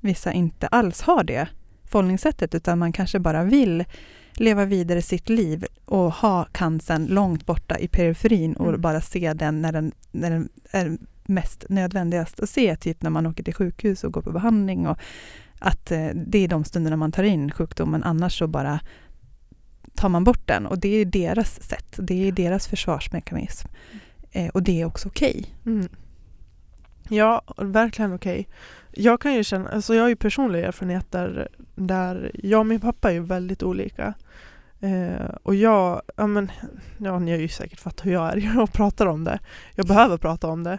[0.00, 1.48] vissa inte alls har det
[1.84, 3.84] förhållningssättet utan man kanske bara vill
[4.32, 8.80] leva vidare sitt liv och ha cancern långt borta i periferin och mm.
[8.80, 10.98] bara se den när, den när den är
[11.34, 14.98] mest nödvändigast att se, typ när man åker till sjukhus och går på behandling och
[15.58, 18.80] att eh, det är de stunderna man tar in sjukdomen, annars så bara
[19.94, 23.68] tar man bort den och det är deras sätt, det är deras försvarsmekanism.
[24.30, 25.54] Eh, och det är också okej.
[25.60, 25.72] Okay.
[25.74, 25.88] Mm.
[27.08, 28.40] Ja, verkligen okej.
[28.40, 29.04] Okay.
[29.04, 33.12] Jag kan ju känna, alltså jag har ju personliga erfarenheter där jag och min pappa
[33.12, 34.14] är väldigt olika.
[34.80, 36.50] Eh, och jag, ja men,
[36.98, 39.38] ja ni har ju säkert fattat hur jag är, jag pratar om det.
[39.74, 40.78] Jag behöver prata om det.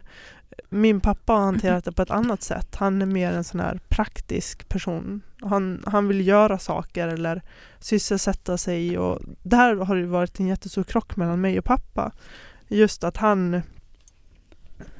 [0.70, 2.76] Min pappa har hanterat det på ett annat sätt.
[2.76, 5.22] Han är mer en sån här praktisk person.
[5.42, 7.42] Han, han vill göra saker eller
[7.80, 12.12] sysselsätta sig och där har det varit en jättestor krock mellan mig och pappa.
[12.68, 13.62] Just att han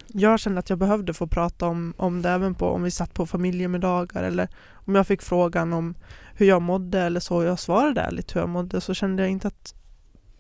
[0.08, 3.14] jag kände att jag behövde få prata om, om det även på om vi satt
[3.14, 5.96] på familjemiddagar eller om jag fick frågan om
[6.36, 9.32] hur jag mådde eller så och jag svarade ärligt hur jag mådde så kände jag
[9.32, 9.76] inte att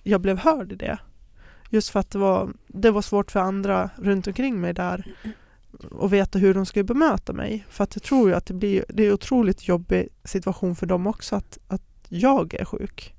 [0.04, 0.97] jag blev hörd i det.
[1.73, 5.05] Just för att det var, det var svårt för andra runt omkring mig där
[6.01, 7.65] att veta hur de skulle bemöta mig.
[7.69, 10.86] För att jag tror ju att det blir det är en otroligt jobbig situation för
[10.86, 13.15] dem också att, att jag är sjuk.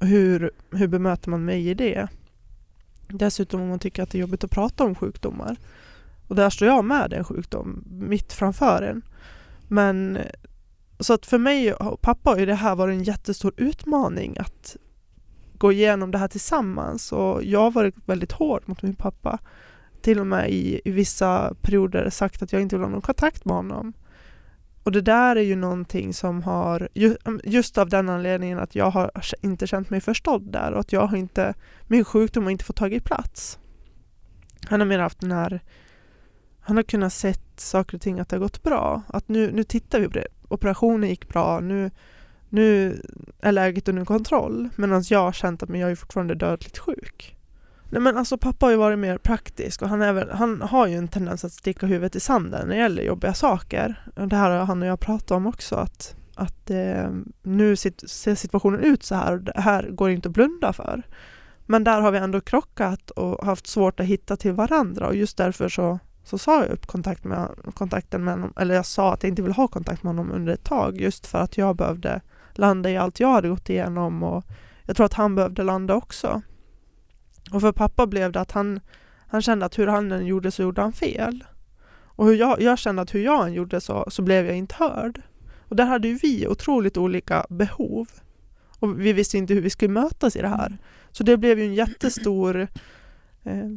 [0.00, 2.08] Hur, hur bemöter man mig i det?
[3.08, 5.56] Dessutom om man tycker att det är jobbigt att prata om sjukdomar.
[6.28, 9.02] Och där står jag med en sjukdom mitt framför en.
[9.68, 10.18] Men
[11.00, 14.76] så att för mig och pappa har det här varit en jättestor utmaning att
[15.64, 19.38] gå igenom det här tillsammans och jag har varit väldigt hård mot min pappa.
[20.02, 23.44] Till och med i, i vissa perioder sagt att jag inte vill ha någon kontakt
[23.44, 23.92] med honom.
[24.82, 28.90] Och det där är ju någonting som har, mm, just av den anledningen att jag
[28.90, 29.10] har
[29.42, 31.54] inte känt mig förstådd där och att jag har inte,
[31.86, 33.58] min sjukdom har inte fått tagit plats.
[34.68, 35.60] Han har mer haft den här,
[36.60, 39.02] han har kunnat sett saker och ting att det har gått bra.
[39.06, 41.90] Att nu, nu tittar vi på det, operationen gick bra, nu,
[42.54, 43.02] nu
[43.40, 44.68] är läget under kontroll.
[44.76, 47.36] Medan jag har känt att men jag är fortfarande dödligt sjuk.
[47.90, 50.86] Nej men alltså pappa har ju varit mer praktisk och han, är väl, han har
[50.86, 54.04] ju en tendens att sticka huvudet i sanden när det gäller jobbiga saker.
[54.14, 57.10] Det här har han och jag pratat om också att, att eh,
[57.42, 61.02] nu ser situationen ut så här och det här går inte att blunda för.
[61.66, 65.36] Men där har vi ändå krockat och haft svårt att hitta till varandra och just
[65.36, 69.22] därför så, så sa jag upp kontakt med, kontakten med honom, eller jag sa att
[69.22, 72.20] jag inte vill ha kontakt med honom under ett tag just för att jag behövde
[72.58, 74.44] landa i allt jag hade gått igenom och
[74.86, 76.42] jag tror att han behövde landa också.
[77.52, 78.80] Och för pappa blev det att han,
[79.28, 81.44] han kände att hur han än gjorde så gjorde han fel.
[82.16, 84.74] Och hur jag, jag kände att hur jag än gjorde så, så blev jag inte
[84.78, 85.22] hörd.
[85.68, 88.08] Och där hade ju vi otroligt olika behov.
[88.78, 90.78] Och vi visste inte hur vi skulle mötas i det här.
[91.10, 92.68] Så det blev ju en jättestor
[93.44, 93.70] eh,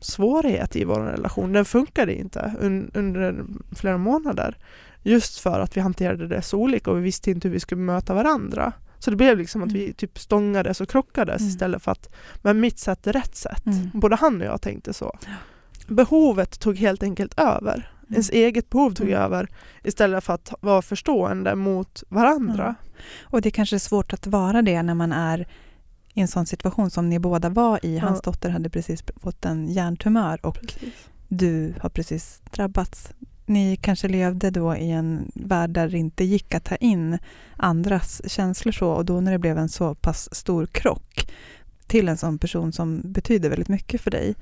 [0.00, 1.52] svårighet i vår relation.
[1.52, 3.44] Den funkade inte un, under
[3.76, 4.58] flera månader.
[5.02, 7.80] Just för att vi hanterade det så olika och vi visste inte hur vi skulle
[7.80, 8.72] möta varandra.
[8.98, 9.94] Så det blev liksom att vi mm.
[9.94, 11.50] typ stångades och krockades mm.
[11.50, 12.08] istället för att,
[12.42, 13.66] men mitt sätt är rätt sätt.
[13.66, 13.90] Mm.
[13.94, 15.18] Både han och jag tänkte så.
[15.86, 17.74] Behovet tog helt enkelt över.
[17.74, 18.12] Mm.
[18.12, 19.22] Ens eget behov tog mm.
[19.22, 19.48] över
[19.82, 22.74] istället för att vara förstående mot varandra.
[23.22, 25.48] Och det kanske är svårt att vara det när man är
[26.14, 27.98] i en sån situation som ni båda var i.
[27.98, 30.94] Hans dotter hade precis fått en hjärntumör och precis.
[31.28, 33.12] du har precis drabbats
[33.52, 37.18] ni kanske levde då i en värld där det inte gick att ta in
[37.56, 41.28] andras känslor så och då när det blev en så pass stor krock
[41.86, 44.34] till en sån person som betyder väldigt mycket för dig,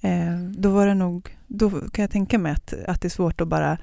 [0.00, 3.40] eh, då var det nog, då kan jag tänka mig att, att det är svårt
[3.40, 3.78] att bara,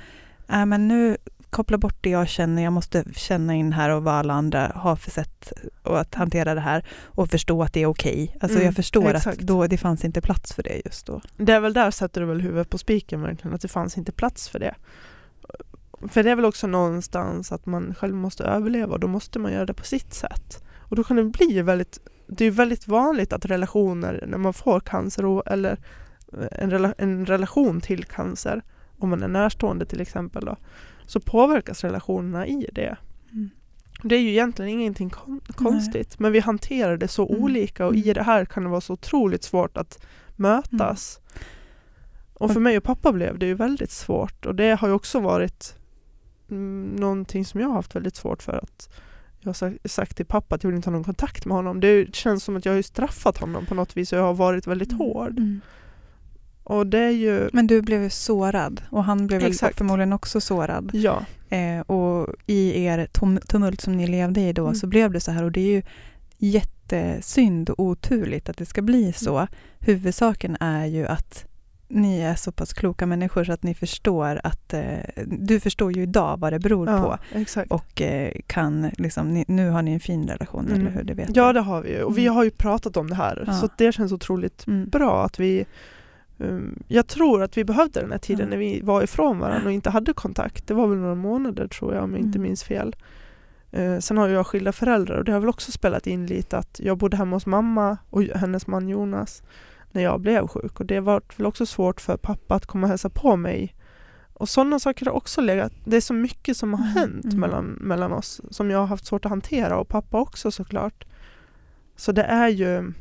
[0.49, 1.17] äh, men nu
[1.49, 4.95] koppla bort det jag känner, jag måste känna in här och vad alla andra har
[4.95, 8.23] för sätt att hantera det här och förstå att det är okej.
[8.23, 8.37] Okay.
[8.41, 9.39] Alltså mm, jag förstår exakt.
[9.39, 11.21] att då, det fanns inte plats för det just då.
[11.37, 14.11] Det är väl där sätter du väl huvudet på spiken verkligen, att det fanns inte
[14.11, 14.75] plats för det.
[16.09, 19.51] För det är väl också någonstans att man själv måste överleva och då måste man
[19.51, 20.63] göra det på sitt sätt.
[20.77, 24.79] Och då kan det bli väldigt, det är väldigt vanligt att relationer, när man får
[24.79, 25.77] cancer eller
[26.51, 28.61] en, rela, en relation till cancer,
[28.97, 30.57] om man är närstående till exempel då,
[31.09, 32.97] så påverkas relationerna i det.
[33.31, 33.49] Mm.
[34.03, 36.15] Det är ju egentligen ingenting kon konstigt Nej.
[36.17, 37.43] men vi hanterar det så mm.
[37.43, 38.13] olika och i mm.
[38.13, 41.19] det här kan det vara så otroligt svårt att mötas.
[41.19, 41.47] Mm.
[42.33, 45.19] Och för mig och pappa blev det ju väldigt svårt och det har ju också
[45.19, 45.75] varit
[46.49, 48.89] mm, någonting som jag har haft väldigt svårt för att
[49.39, 51.79] jag har sagt till pappa att jag vill inte ha någon kontakt med honom.
[51.79, 54.67] Det känns som att jag har straffat honom på något vis och jag har varit
[54.67, 54.99] väldigt mm.
[54.99, 55.39] hård.
[55.39, 55.61] Mm.
[56.69, 57.49] Och det är ju...
[57.53, 59.77] Men du blev sårad och han blev Exakt.
[59.77, 60.89] förmodligen också sårad.
[60.93, 61.25] Ja.
[61.49, 63.07] Eh, och i er
[63.47, 64.75] tumult som ni levde i då mm.
[64.75, 65.81] så blev det så här och det är ju
[66.37, 69.47] jätte jättesynd och oturligt att det ska bli så.
[69.79, 71.45] Huvudsaken är ju att
[71.87, 76.03] ni är så pass kloka människor så att ni förstår att eh, du förstår ju
[76.03, 77.71] idag vad det beror Ja, på exakt.
[77.71, 80.81] och eh, kan liksom, ni, nu har ni en fin relation Mm.
[80.81, 81.03] eller hur?
[81.03, 81.55] Det vet Ja jag.
[81.55, 82.35] det har vi ju och vi Mm.
[82.35, 83.53] har ju pratat om det här Ja.
[83.53, 84.89] så det känns otroligt Mm.
[84.89, 85.65] bra att vi
[86.87, 88.49] Jag tror att vi behövde den här tiden Ja.
[88.49, 90.67] när vi var ifrån varandra och inte hade kontakt.
[90.67, 92.41] Det var väl några månader tror jag om jag inte Mm.
[92.49, 92.95] minns fel.
[93.71, 96.79] Eh, sen har jag skilda föräldrar och det har väl också spelat in lite att
[96.83, 99.43] jag bodde hemma hos mamma och hennes man Jonas
[99.91, 102.89] när jag blev sjuk och det var väl också svårt för pappa att komma och
[102.89, 103.75] hälsa på mig.
[104.33, 107.39] Och sådana saker har också legat, det är så mycket som har Mm, hänt mm.
[107.39, 111.05] mellan, mellan oss som jag har haft svårt att hantera och pappa också såklart.
[111.95, 112.93] Så det är ju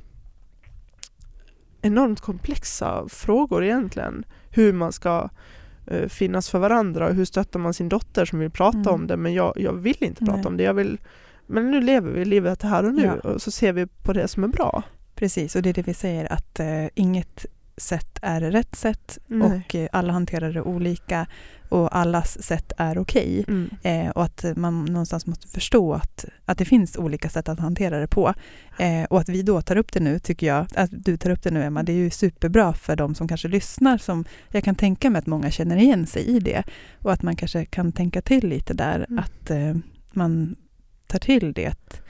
[1.82, 4.24] enormt komplexa frågor egentligen.
[4.50, 5.28] Hur man ska
[5.86, 8.94] eh, finnas för varandra och hur stöttar man sin dotter som vill prata Mm.
[8.94, 10.46] om det men jag, jag vill inte prata Nej.
[10.46, 10.62] om det.
[10.62, 10.98] Jag vill,
[11.46, 13.30] men nu lever vi livet här och nu Ja.
[13.30, 14.82] och så ser vi på det som är bra.
[15.14, 17.46] Precis, och det är det vi säger att eh, inget
[17.78, 19.48] sätt är rätt sätt Nej.
[19.66, 21.26] och eh, alla hanterar det olika
[21.68, 23.44] och allas sätt är okej.
[23.48, 23.70] Mm.
[23.82, 27.98] Eh, och att man någonstans måste förstå att, att det finns olika sätt att hantera
[28.00, 28.34] det på.
[28.78, 31.42] Eh, och att vi då tar upp det nu, tycker jag, att du tar upp
[31.42, 33.98] det nu Emma, det är ju superbra för de som kanske lyssnar.
[33.98, 36.62] Som, jag kan tänka mig att många känner igen sig i det.
[37.02, 39.18] Och att man kanske kan tänka till lite där, Mm.
[39.18, 39.74] att eh,
[40.12, 40.56] man
[41.06, 42.02] tar till det.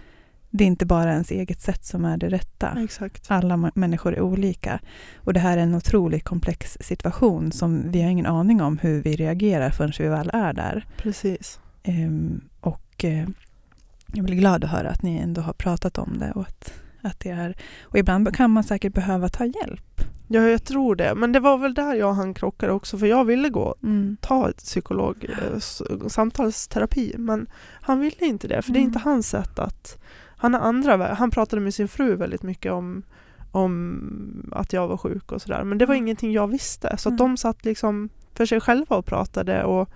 [0.50, 2.76] Det är inte bara ens eget sätt som är det rätta.
[2.84, 3.30] Exakt.
[3.30, 4.80] Alla människor är olika.
[5.16, 9.02] Och det här är en otroligt komplex situation som vi har ingen aning om hur
[9.02, 10.86] vi reagerar förrän vi väl är där.
[10.96, 11.60] Precis.
[11.82, 13.28] Ehm, och eh,
[14.12, 16.32] jag blir glad att höra att ni ändå har pratat om det.
[16.32, 20.00] Och, att, att det är, och ibland kan man säkert behöva ta hjälp.
[20.30, 21.14] Ja, jag tror det.
[21.14, 24.16] Men det var väl där jag och han krockade också för jag ville gå Mm.
[24.20, 25.58] ta psykolog, eh,
[26.08, 27.46] samtalsterapi men
[27.80, 28.88] han ville inte det för det är Mm.
[28.88, 29.98] inte hans sätt att
[30.38, 33.02] han har andra Han pratade med sin fru väldigt mycket om,
[33.52, 36.04] om att jag var sjuk och sådär men det var Mm.
[36.04, 37.16] ingenting jag visste så Mm.
[37.16, 39.88] de satt liksom för sig själva och pratade och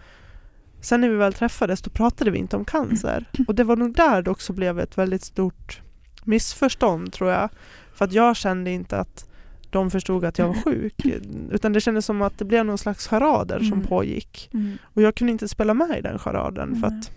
[0.81, 3.95] sen när vi väl träffades då pratade vi inte om cancer och det var nog
[3.95, 5.81] där det också blev ett väldigt stort
[6.25, 7.49] missförstånd tror jag
[7.95, 9.29] för att jag kände inte att
[9.71, 10.95] de förstod att jag var sjuk
[11.51, 13.87] utan det kändes som att det blev någon slags charader som Mm.
[13.87, 14.79] pågick Mm.
[14.85, 17.11] och jag kunde inte spela med i den charaden för att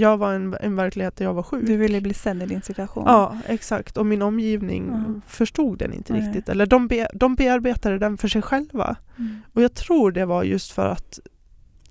[0.00, 1.66] jag var en, en verklighet där jag var sjuk.
[1.66, 3.04] Du ville bli sedd i din situation.
[3.06, 3.96] Ja, exakt.
[3.96, 5.20] Och min omgivning Ja.
[5.26, 6.22] förstod den inte Nej.
[6.22, 6.48] riktigt.
[6.48, 8.96] Eller de, be, de bearbetade den för sig själva.
[9.18, 9.36] Mm.
[9.52, 11.18] Och jag tror det var just för att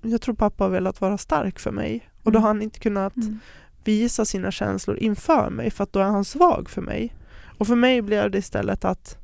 [0.02, 2.10] jag tror pappa har velat vara stark för mig.
[2.22, 2.42] Och då Mm.
[2.42, 3.38] har han inte kunnat Mm.
[3.84, 7.14] visa sina känslor inför mig för att då är han svag för mig.
[7.58, 9.18] Och för mig blev det istället att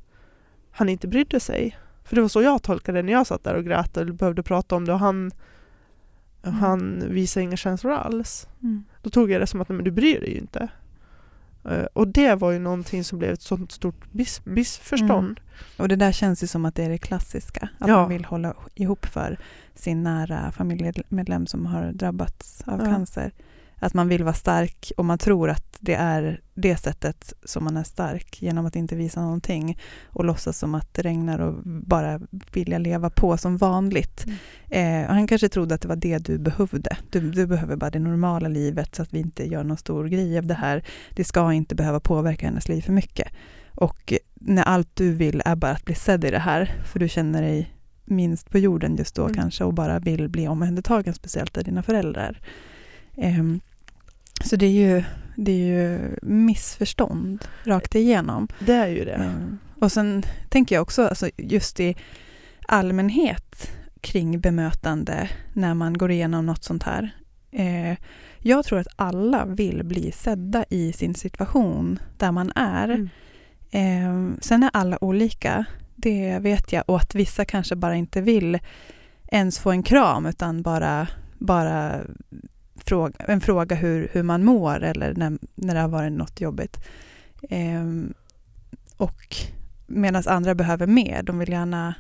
[0.71, 1.79] han inte brydde sig.
[2.05, 4.43] För det var så jag tolkade det när jag satt där och grät och behövde
[4.43, 5.31] prata om det och han,
[6.43, 6.59] Mm.
[6.59, 8.49] han visade inga känslor alls.
[8.63, 8.85] Mm.
[9.03, 10.69] Då tog jag det som att men du bryr dig ju inte.
[11.65, 15.41] Eh, och det var ju någonting som blev ett sånt stort miss, missförstånd.
[15.77, 17.69] Och det där känns ju som att det är det klassiska.
[17.79, 17.97] Att Ja.
[17.97, 19.39] man vill hålla ihop för
[19.75, 22.87] sin nära familjemedlem som har drabbats av Ja.
[22.87, 23.33] cancer.
[23.83, 27.77] Att man vill vara stark och man tror att det är det sättet som man
[27.77, 32.21] är stark genom att inte visa någonting och låtsas som att det regnar och bara
[32.53, 34.27] vilja leva på som vanligt.
[34.69, 36.97] Eh, och han kanske trodde att det var det du behövde.
[37.11, 40.39] Du, du behöver bara det normala livet så att vi inte gör någon stor grej
[40.39, 40.85] av det här.
[41.11, 43.29] Det ska inte behöva påverka hennes liv för mycket.
[43.75, 47.09] Och när allt du vill är bara att bli sedd i det här, för du
[47.09, 49.35] känner dig minst på jorden just då Mm.
[49.35, 52.41] kanske och bara vill bli omhändertagen, speciellt av dina föräldrar.
[53.17, 53.61] Ehm,
[54.45, 55.05] så det är ju,
[55.37, 58.49] det är ju missförstånd rakt igenom.
[58.59, 59.13] Det är ju det.
[59.13, 61.97] Ehm, och sen tänker jag också, alltså just i
[62.69, 67.11] allmänhet kring bemötande när man går igenom något sånt här.
[67.51, 67.97] Eh,
[68.39, 72.89] jag tror att alla vill bli sedda i sin situation där man är.
[72.89, 73.09] Mm.
[73.71, 75.65] Eh, sen är alla olika,
[75.97, 76.85] det vet jag.
[76.87, 78.59] Och att vissa kanske bara inte vill
[79.29, 82.01] ens få en kram utan bara, bara
[82.87, 86.85] fråga, en fråga hur, hur man mår eller när, när det har varit något jobbigt.
[87.51, 87.85] Eh,
[88.97, 89.37] och
[89.87, 91.23] medan andra behöver mer.
[91.23, 91.95] De vill gärna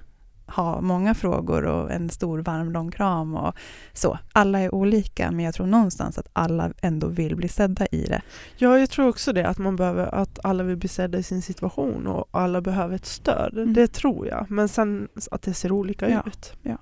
[0.46, 3.54] ha många frågor och en stor varm lång kram och
[3.92, 4.18] så.
[4.32, 8.22] Alla är olika men jag tror någonstans att alla ändå vill bli sedda i det.
[8.56, 9.48] Ja, jag tror också det.
[9.48, 13.06] Att, man behöver, att alla vill bli sedda i sin situation och alla behöver ett
[13.06, 13.52] stöd.
[13.52, 13.74] Mm.
[13.74, 14.50] Det tror jag.
[14.50, 16.52] Men sen att det ser olika Ja, ut.
[16.62, 16.76] ja.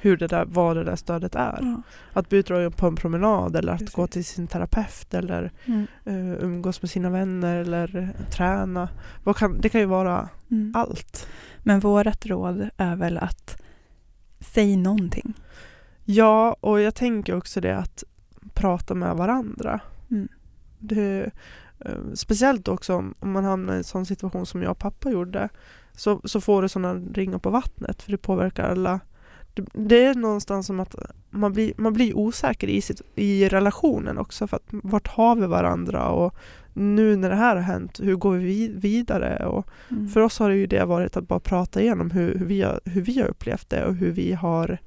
[0.00, 1.58] Hur det där, vad det där stödet är.
[1.62, 1.82] Ja.
[2.12, 3.94] Att bli utdragen på en promenad eller att Precis.
[3.94, 5.86] gå till sin terapeut eller Mm.
[6.06, 8.88] uh, umgås med sina vänner eller uh, träna.
[9.36, 10.72] Kan, det kan ju vara Mm.
[10.76, 11.28] allt.
[11.62, 13.62] Men vårt råd är väl att
[14.40, 15.34] säg någonting.
[16.04, 18.04] Ja, och jag tänker också det att
[18.54, 19.80] prata med varandra.
[20.10, 20.28] Mm.
[20.78, 21.30] Det,
[21.80, 25.10] Eh, speciellt också om, om man hamnar i en sån situation som jag och pappa
[25.10, 25.48] gjorde.
[25.92, 29.00] Så, så får du sådana ringar på vattnet för det påverkar alla.
[29.72, 30.94] Det, är någonstans som att
[31.30, 34.46] man blir, man blir osäker i, sitt, i relationen också.
[34.46, 36.08] För att vart har vi varandra?
[36.08, 36.34] Och
[36.72, 39.46] nu när det här har hänt, hur går vi vidare?
[39.46, 40.08] Och Mm.
[40.08, 42.80] för oss har det ju det varit att bara prata igenom hur, hur, vi, har,
[42.84, 44.78] hur vi har upplevt det och hur vi har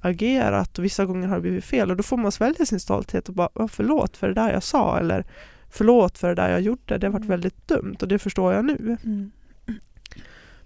[0.00, 3.28] agerat och vissa gånger har det blivit fel och då får man svälja sin stolthet
[3.28, 5.24] och bara "Ja, förlåt för det där jag sa eller
[5.70, 7.30] förlåt för det där jag gjorde, det har varit Mm.
[7.30, 8.96] väldigt dumt och det förstår jag nu.
[9.04, 9.30] Mm.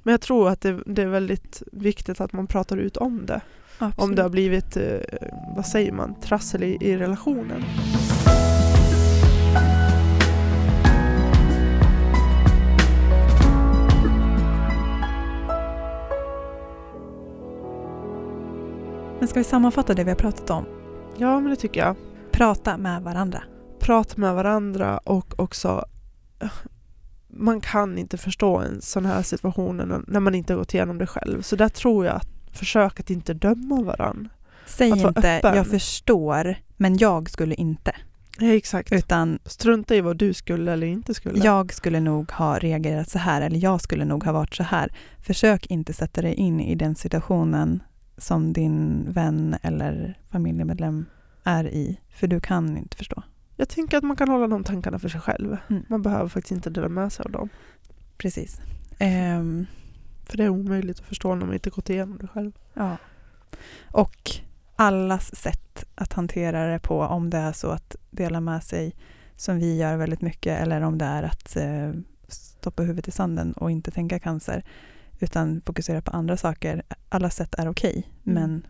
[0.06, 3.40] Men jag tror att det, det är väldigt viktigt att man pratar ut om det.
[3.78, 4.16] Om Absolut.
[4.16, 4.98] det har blivit, eh,
[5.56, 7.64] vad säger man, trassel i, i relationen.
[19.18, 20.64] Men ska vi sammanfatta det vi har pratat om?
[21.16, 21.96] Ja, men det tycker jag.
[22.32, 23.42] Prata med varandra.
[23.80, 25.84] Prata med varandra och också
[26.40, 26.48] eh,
[27.38, 31.06] man kan inte förstå en sån här situation när- man inte har gått igenom det
[31.06, 31.42] själv.
[31.42, 34.30] Så där tror jag att försök att inte döma varandra.
[34.66, 35.56] Säg inte öppen.
[35.56, 37.92] jag förstår men jag skulle inte.
[38.38, 38.92] Ja, exakt.
[38.92, 41.44] Utan Strunta i vad du skulle eller inte skulle.
[41.44, 44.92] jag skulle nog ha reagerat så här eller jag skulle nog ha varit så här.
[45.22, 47.82] Försök inte sätta dig in i den situationen
[48.18, 51.04] som din vän eller familjemedlem
[51.44, 52.00] är i.
[52.10, 53.22] För du kan inte förstå.
[53.56, 55.56] Jag tänker att man kan hålla de tankarna för sig själv.
[55.70, 55.84] Mm.
[55.88, 57.48] Man behöver faktiskt inte dela med sig av dem.
[58.18, 58.60] Precis.
[58.98, 59.66] Ehm,
[60.24, 62.52] För det är omöjligt att förstå när man inte gått igenom det själv.
[62.74, 62.96] Ja.
[63.90, 64.30] Och
[64.76, 68.94] allas sätt att hantera det på, om det är så att dela med sig
[69.36, 71.92] som vi gör väldigt mycket eller om det är att eh,
[72.28, 74.64] stoppa huvudet i sanden och inte tänka cancer
[75.20, 76.82] utan fokusera på andra saker.
[77.08, 78.34] Alla sätt är okej, Mm.
[78.42, 78.66] men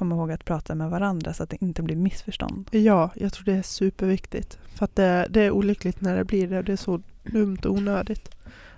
[0.00, 2.68] kom ihåg att prata med varandra så att det inte blir missförstånd.
[2.70, 4.58] Ja, jag tror det är superviktigt.
[4.74, 6.62] För att det, det är olyckligt när det blir det.
[6.62, 8.30] Det är så dumt och onödigt.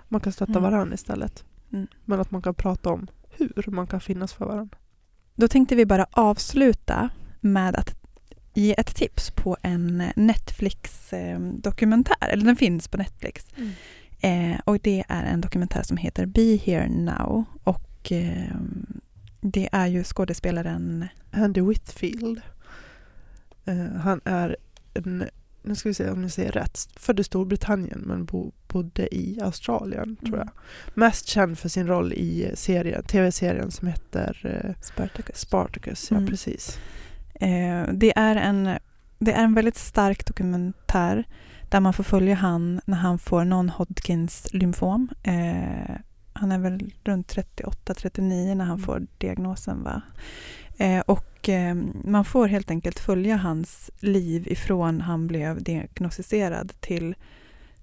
[0.07, 0.63] Man kan stötta Mm.
[0.63, 1.43] varandra istället.
[1.73, 1.87] Mm.
[2.05, 3.07] Men att man kan prata om
[3.37, 4.77] hur man kan finnas för varandra.
[5.35, 7.09] Då tänkte vi bara avsluta
[7.41, 7.95] med att
[8.53, 13.45] ge ett tips på en Netflix-dokumentär, eller den finns på Netflix.
[14.19, 17.43] Eh, och det är en dokumentär som heter Be Here Now.
[17.63, 18.55] Och eh,
[19.43, 21.07] det är ju skådespelaren...
[21.31, 22.41] Andy Whitfield.
[23.65, 24.57] Eh, han är
[24.93, 25.23] en,
[25.63, 29.39] nu ska vi se om jag säger rätt, född i Storbritannien men bo, bodde i
[29.41, 30.49] Australien tror jag.
[30.93, 35.37] Mest känd för sin roll i serien, tv-serien som heter eh, Spartacus.
[35.39, 36.11] Spartacus.
[36.11, 36.29] Ja, Mm.
[36.29, 36.79] precis.
[37.33, 38.69] Eh, det, är en,
[39.19, 41.23] det är en väldigt stark dokumentär
[41.69, 45.09] där man får följa han när han får non-Hodgkins lymfom.
[46.43, 48.85] Han är väl runt 38-39 när han Mm.
[48.85, 49.83] får diagnosen.
[49.83, 50.01] Va?
[50.77, 57.15] Eh, och eh, man får helt enkelt följa hans liv ifrån han blev diagnostiserad till,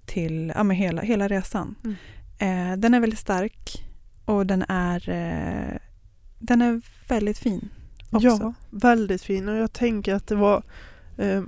[0.05, 1.75] till ja, men hela, hela resan.
[1.83, 1.95] Mm.
[2.37, 3.85] Eh, den är väldigt stark
[4.25, 5.77] och den är, eh,
[6.39, 7.69] den är väldigt fin
[8.09, 8.27] också.
[8.27, 10.63] Ja, väldigt fin och jag tänker att det var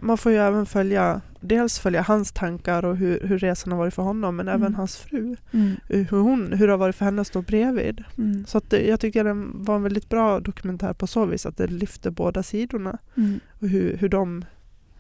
[0.01, 3.93] man får ju även följa dels följa hans tankar och hur, hur resan har varit
[3.93, 4.61] för honom men Mm.
[4.61, 5.36] även hans fru.
[5.51, 8.03] Mm, eh, Hur, hon, hur det har varit för henne att stå bredvid.
[8.17, 11.45] mm, Så att det, jag tycker den var en väldigt bra dokumentär på så vis
[11.45, 12.97] att det lyfter båda sidorna.
[13.17, 14.45] mm, Och hur, hur, de,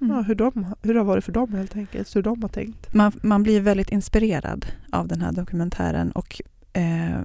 [0.01, 0.15] mm.
[0.15, 2.15] ja, hur, de, hur det har varit för dem helt enkelt.
[2.15, 2.93] Hur de har tänkt.
[2.93, 6.41] man, man blir väldigt inspirerad av den här dokumentären och
[6.73, 7.21] eh,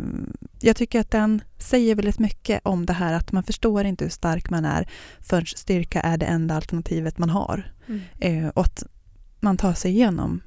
[0.61, 4.11] jag tycker att den säger väldigt mycket om det här att man förstår inte hur
[4.11, 4.89] stark man är
[5.21, 7.73] förrän styrka är det enda alternativet man har.
[8.21, 8.85] Eh, och att
[9.41, 10.41] man tar sig igenom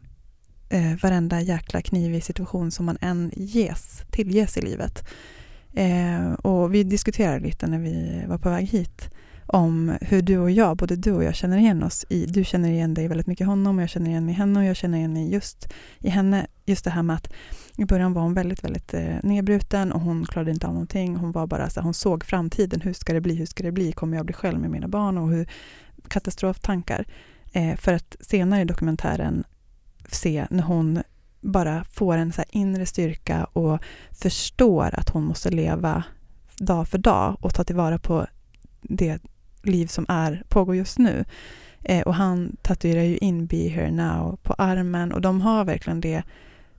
[0.70, 5.08] eh, varenda jäkla knivig situation som man än ges, tillges i livet.
[5.74, 9.10] Eh, och vi diskuterade lite när vi var på väg hit
[9.54, 12.72] om hur du och jag, både du och jag känner igen oss i, du känner
[12.72, 14.76] igen dig väldigt mycket i honom och jag känner igen mig i henne och jag
[14.76, 17.34] känner igen mig just i henne, just det här med att
[17.78, 21.16] i början var hon väldigt, väldigt eh, nedbruten och hon klarade inte av någonting.
[21.16, 23.72] Hon var bara så här, hon såg framtiden, hur ska det bli, hur ska det
[23.72, 25.18] bli, kommer jag bli själv med mina barn?
[25.18, 25.50] Och hur
[26.08, 27.06] katastroftankar.
[27.52, 29.44] Eh, för att senare i dokumentären
[30.12, 31.04] se när hon
[31.42, 33.80] bara får en så här inre styrka och
[34.12, 36.04] förstår att hon måste leva
[36.58, 38.28] dag för dag och ta tillvara på
[38.82, 39.20] det
[39.64, 41.26] liv som är, pågår just nu.
[41.84, 46.02] Eh, och han tatuerar ju in Be here now på armen och de har verkligen
[46.02, 46.24] det,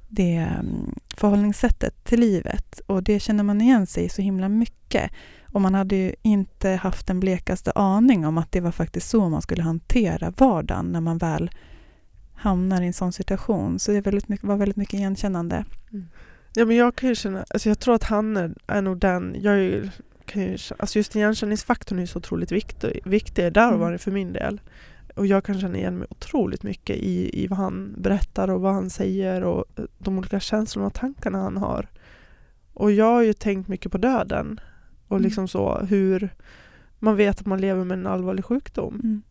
[0.09, 5.11] det mm, förhållningssättet till livet och det känner man igen sig i så himla mycket.
[5.53, 9.29] Och man hade ju inte haft den blekaste aning om att det var faktiskt så
[9.29, 11.51] man skulle hantera vardagen när man väl
[12.35, 13.79] hamnar i en sån situation.
[13.79, 15.65] Så det väldigt mycket, var väldigt mycket igenkännande.
[15.93, 16.07] Mm.
[16.55, 19.37] Ja, men jag kan ju känna, alltså jag tror att han är, är nog den,
[19.39, 19.91] jag är ju,
[20.33, 23.81] kan ju, alltså just igenkänningsfaktorn är så otroligt viktig, viktig där Mm.
[23.81, 24.61] var det för min del.
[25.17, 28.75] och jag kan känna igen mig otroligt mycket i, i vad han berättar och vad
[28.75, 31.89] han säger och eh, de olika känslorna och tankarna han har.
[32.73, 34.61] Och jag har ju tänkt mycket på döden
[35.09, 35.23] och Mm.
[35.25, 36.35] liksom så hur
[36.99, 38.95] man vet att man lever med en allvarlig sjukdom.
[38.95, 39.23] Mm.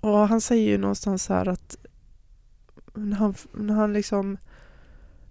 [0.00, 1.76] Och han säger ju någonstans så här att
[2.94, 4.36] när han, när han liksom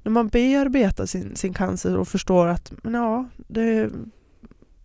[0.04, 3.90] när man bearbetar sin, sin cancer och förstår att men ja, det,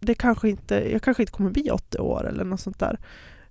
[0.00, 2.98] det kanske inte, jag kanske inte kommer bli 80 år eller något sånt där.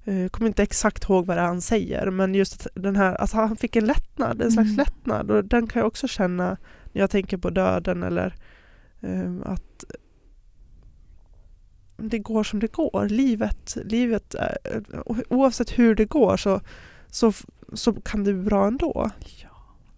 [0.03, 3.15] Eh, Jag kommer inte exakt ihåg vad det är han säger men just den här,
[3.15, 4.77] alltså han fick en lättnad, en slags Mm.
[4.77, 6.57] lättnad och den kan jag också känna
[6.93, 8.35] när jag tänker på döden eller
[9.01, 9.83] eh, att
[11.97, 13.07] det går som det går.
[13.09, 14.57] Livet, livet är,
[15.29, 16.61] oavsett hur det går så,
[17.09, 17.33] så,
[17.73, 19.09] så kan det bli bra ändå.
[19.43, 19.49] Ja,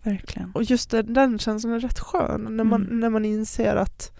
[0.04, 0.52] verkligen.
[0.56, 3.00] Och just den, den känslan är rätt skön när man, Mm.
[3.00, 4.12] när man inser att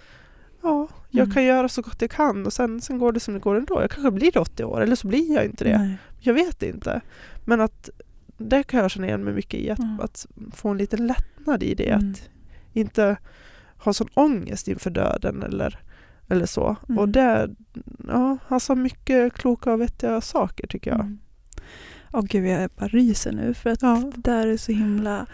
[0.64, 1.34] ja, jag Mm.
[1.34, 3.82] kan göra så gott jag kan och sen, sen går det som det går ändå.
[3.82, 5.78] Jag kanske blir 80 år eller så blir jag inte det.
[5.78, 5.98] Nej.
[6.20, 7.02] Jag vet inte.
[7.46, 7.90] Men att
[8.38, 9.70] det kan jag känna igen mig mycket i.
[9.70, 10.00] Att, Mm.
[10.00, 11.90] att få en liten lättnad i det.
[11.90, 12.12] Mm.
[12.12, 12.30] Att
[12.74, 13.18] inte
[13.78, 15.80] ha sån ångest inför döden eller,
[16.28, 16.76] eller så.
[16.90, 17.00] Mm.
[17.00, 17.50] Och det,
[18.08, 21.00] ja, han sa mycket kloka och vettiga saker tycker jag.
[21.00, 21.20] Mm.
[22.14, 24.12] Åh gud, jag bara ryser nu för att Ja.
[24.16, 25.26] det där är så himla...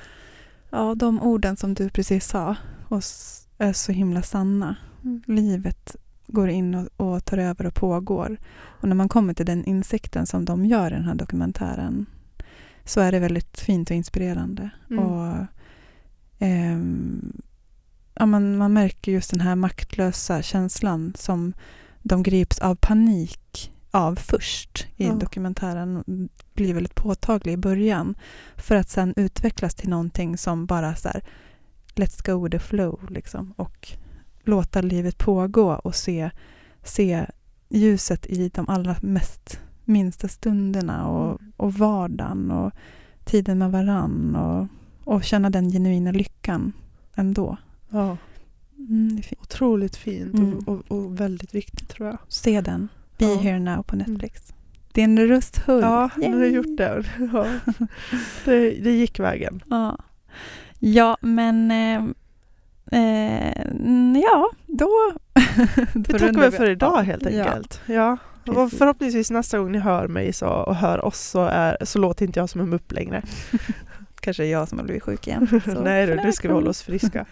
[0.69, 2.55] Ja, de orden som du precis sa
[2.87, 3.01] och
[3.57, 4.75] är så himla sanna.
[5.05, 5.21] Mm.
[5.27, 5.95] Livet
[6.27, 8.37] går in och, och tar över och pågår.
[8.57, 12.05] Och när man kommer till den insikten som de gör i den här dokumentären
[12.85, 14.69] så är det väldigt fint och inspirerande.
[14.89, 15.03] Mm.
[15.03, 15.45] Och,
[16.39, 17.41] ehm,
[18.13, 21.53] ja, man, man märker just den här maktlösa känslan som
[22.01, 25.13] de grips av panik av först i Ja.
[25.13, 26.03] dokumentären.
[26.53, 28.15] blir väldigt påtaglig i början
[28.55, 31.23] för att sen utvecklas till någonting som bara så här
[31.95, 33.95] let's go with the flow liksom och
[34.47, 36.29] låta livet pågå och se,
[36.83, 37.25] se
[37.69, 41.51] ljuset i de allra mest minsta stunderna och, Mm.
[41.57, 42.71] och vardagen och
[43.23, 44.67] tiden med varann och,
[45.13, 46.73] och känna den genuina lyckan
[47.15, 47.57] ändå.
[47.89, 48.17] Ja,
[48.77, 49.41] Mm, fint.
[49.41, 50.53] otroligt fint Mm.
[50.57, 52.17] och, och, och väldigt viktigt tror jag.
[52.27, 52.87] Se den.
[53.17, 53.31] Be Ja.
[53.31, 53.43] Mm.
[53.43, 54.53] here now på Netflix.
[54.93, 55.83] Din rösthund.
[55.83, 56.51] Ja, nu har jag Yay!
[56.55, 57.03] gjort det.
[57.33, 57.45] Ja.
[58.45, 58.69] det.
[58.83, 59.63] Det gick vägen.
[59.69, 59.97] Ja,
[60.79, 62.03] ja men eh,
[62.91, 64.89] eh, ja, då...
[65.93, 67.45] Vi tackar väl vi- för idag ja, helt ja.
[67.45, 67.81] enkelt.
[67.85, 68.17] Ja.
[68.47, 68.79] Och Precis.
[68.79, 72.39] förhoppningsvis nästa gång ni hör mig så, och hör oss så, är, så låter inte
[72.39, 73.21] jag som en mupp längre.
[74.19, 75.61] Kanske är jag som har blivit sjuk igen.
[75.83, 77.25] Nej du, nu ska vi hålla oss friska.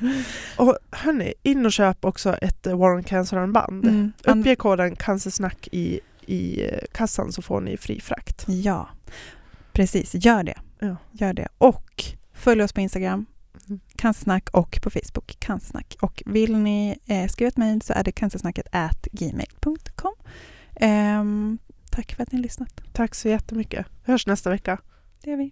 [0.58, 3.86] och hörni, in och köp också ett eh, Warren Cancer-armband.
[3.86, 8.46] Mm, Uppge koden cancersnack i, i eh, kassan så får ni fri frakt.
[8.48, 8.90] Ja,
[9.72, 10.16] precis.
[10.16, 10.58] Gör det.
[10.80, 10.96] Ja.
[11.12, 11.48] Gör det.
[11.58, 13.26] Och följ oss på Instagram.
[13.96, 15.96] Cancersnack och på Facebook, cancersnack.
[16.02, 20.14] Och vill ni eh, skriva ett mejl så är det cancersnacket at gmail.com.
[20.76, 21.58] Ehm,
[21.92, 22.82] tack för att ni har lyssnat.
[22.94, 23.86] Tack så jättemycket.
[24.06, 24.80] Vi hörs nästa vecka.
[25.24, 25.52] Det gör vi.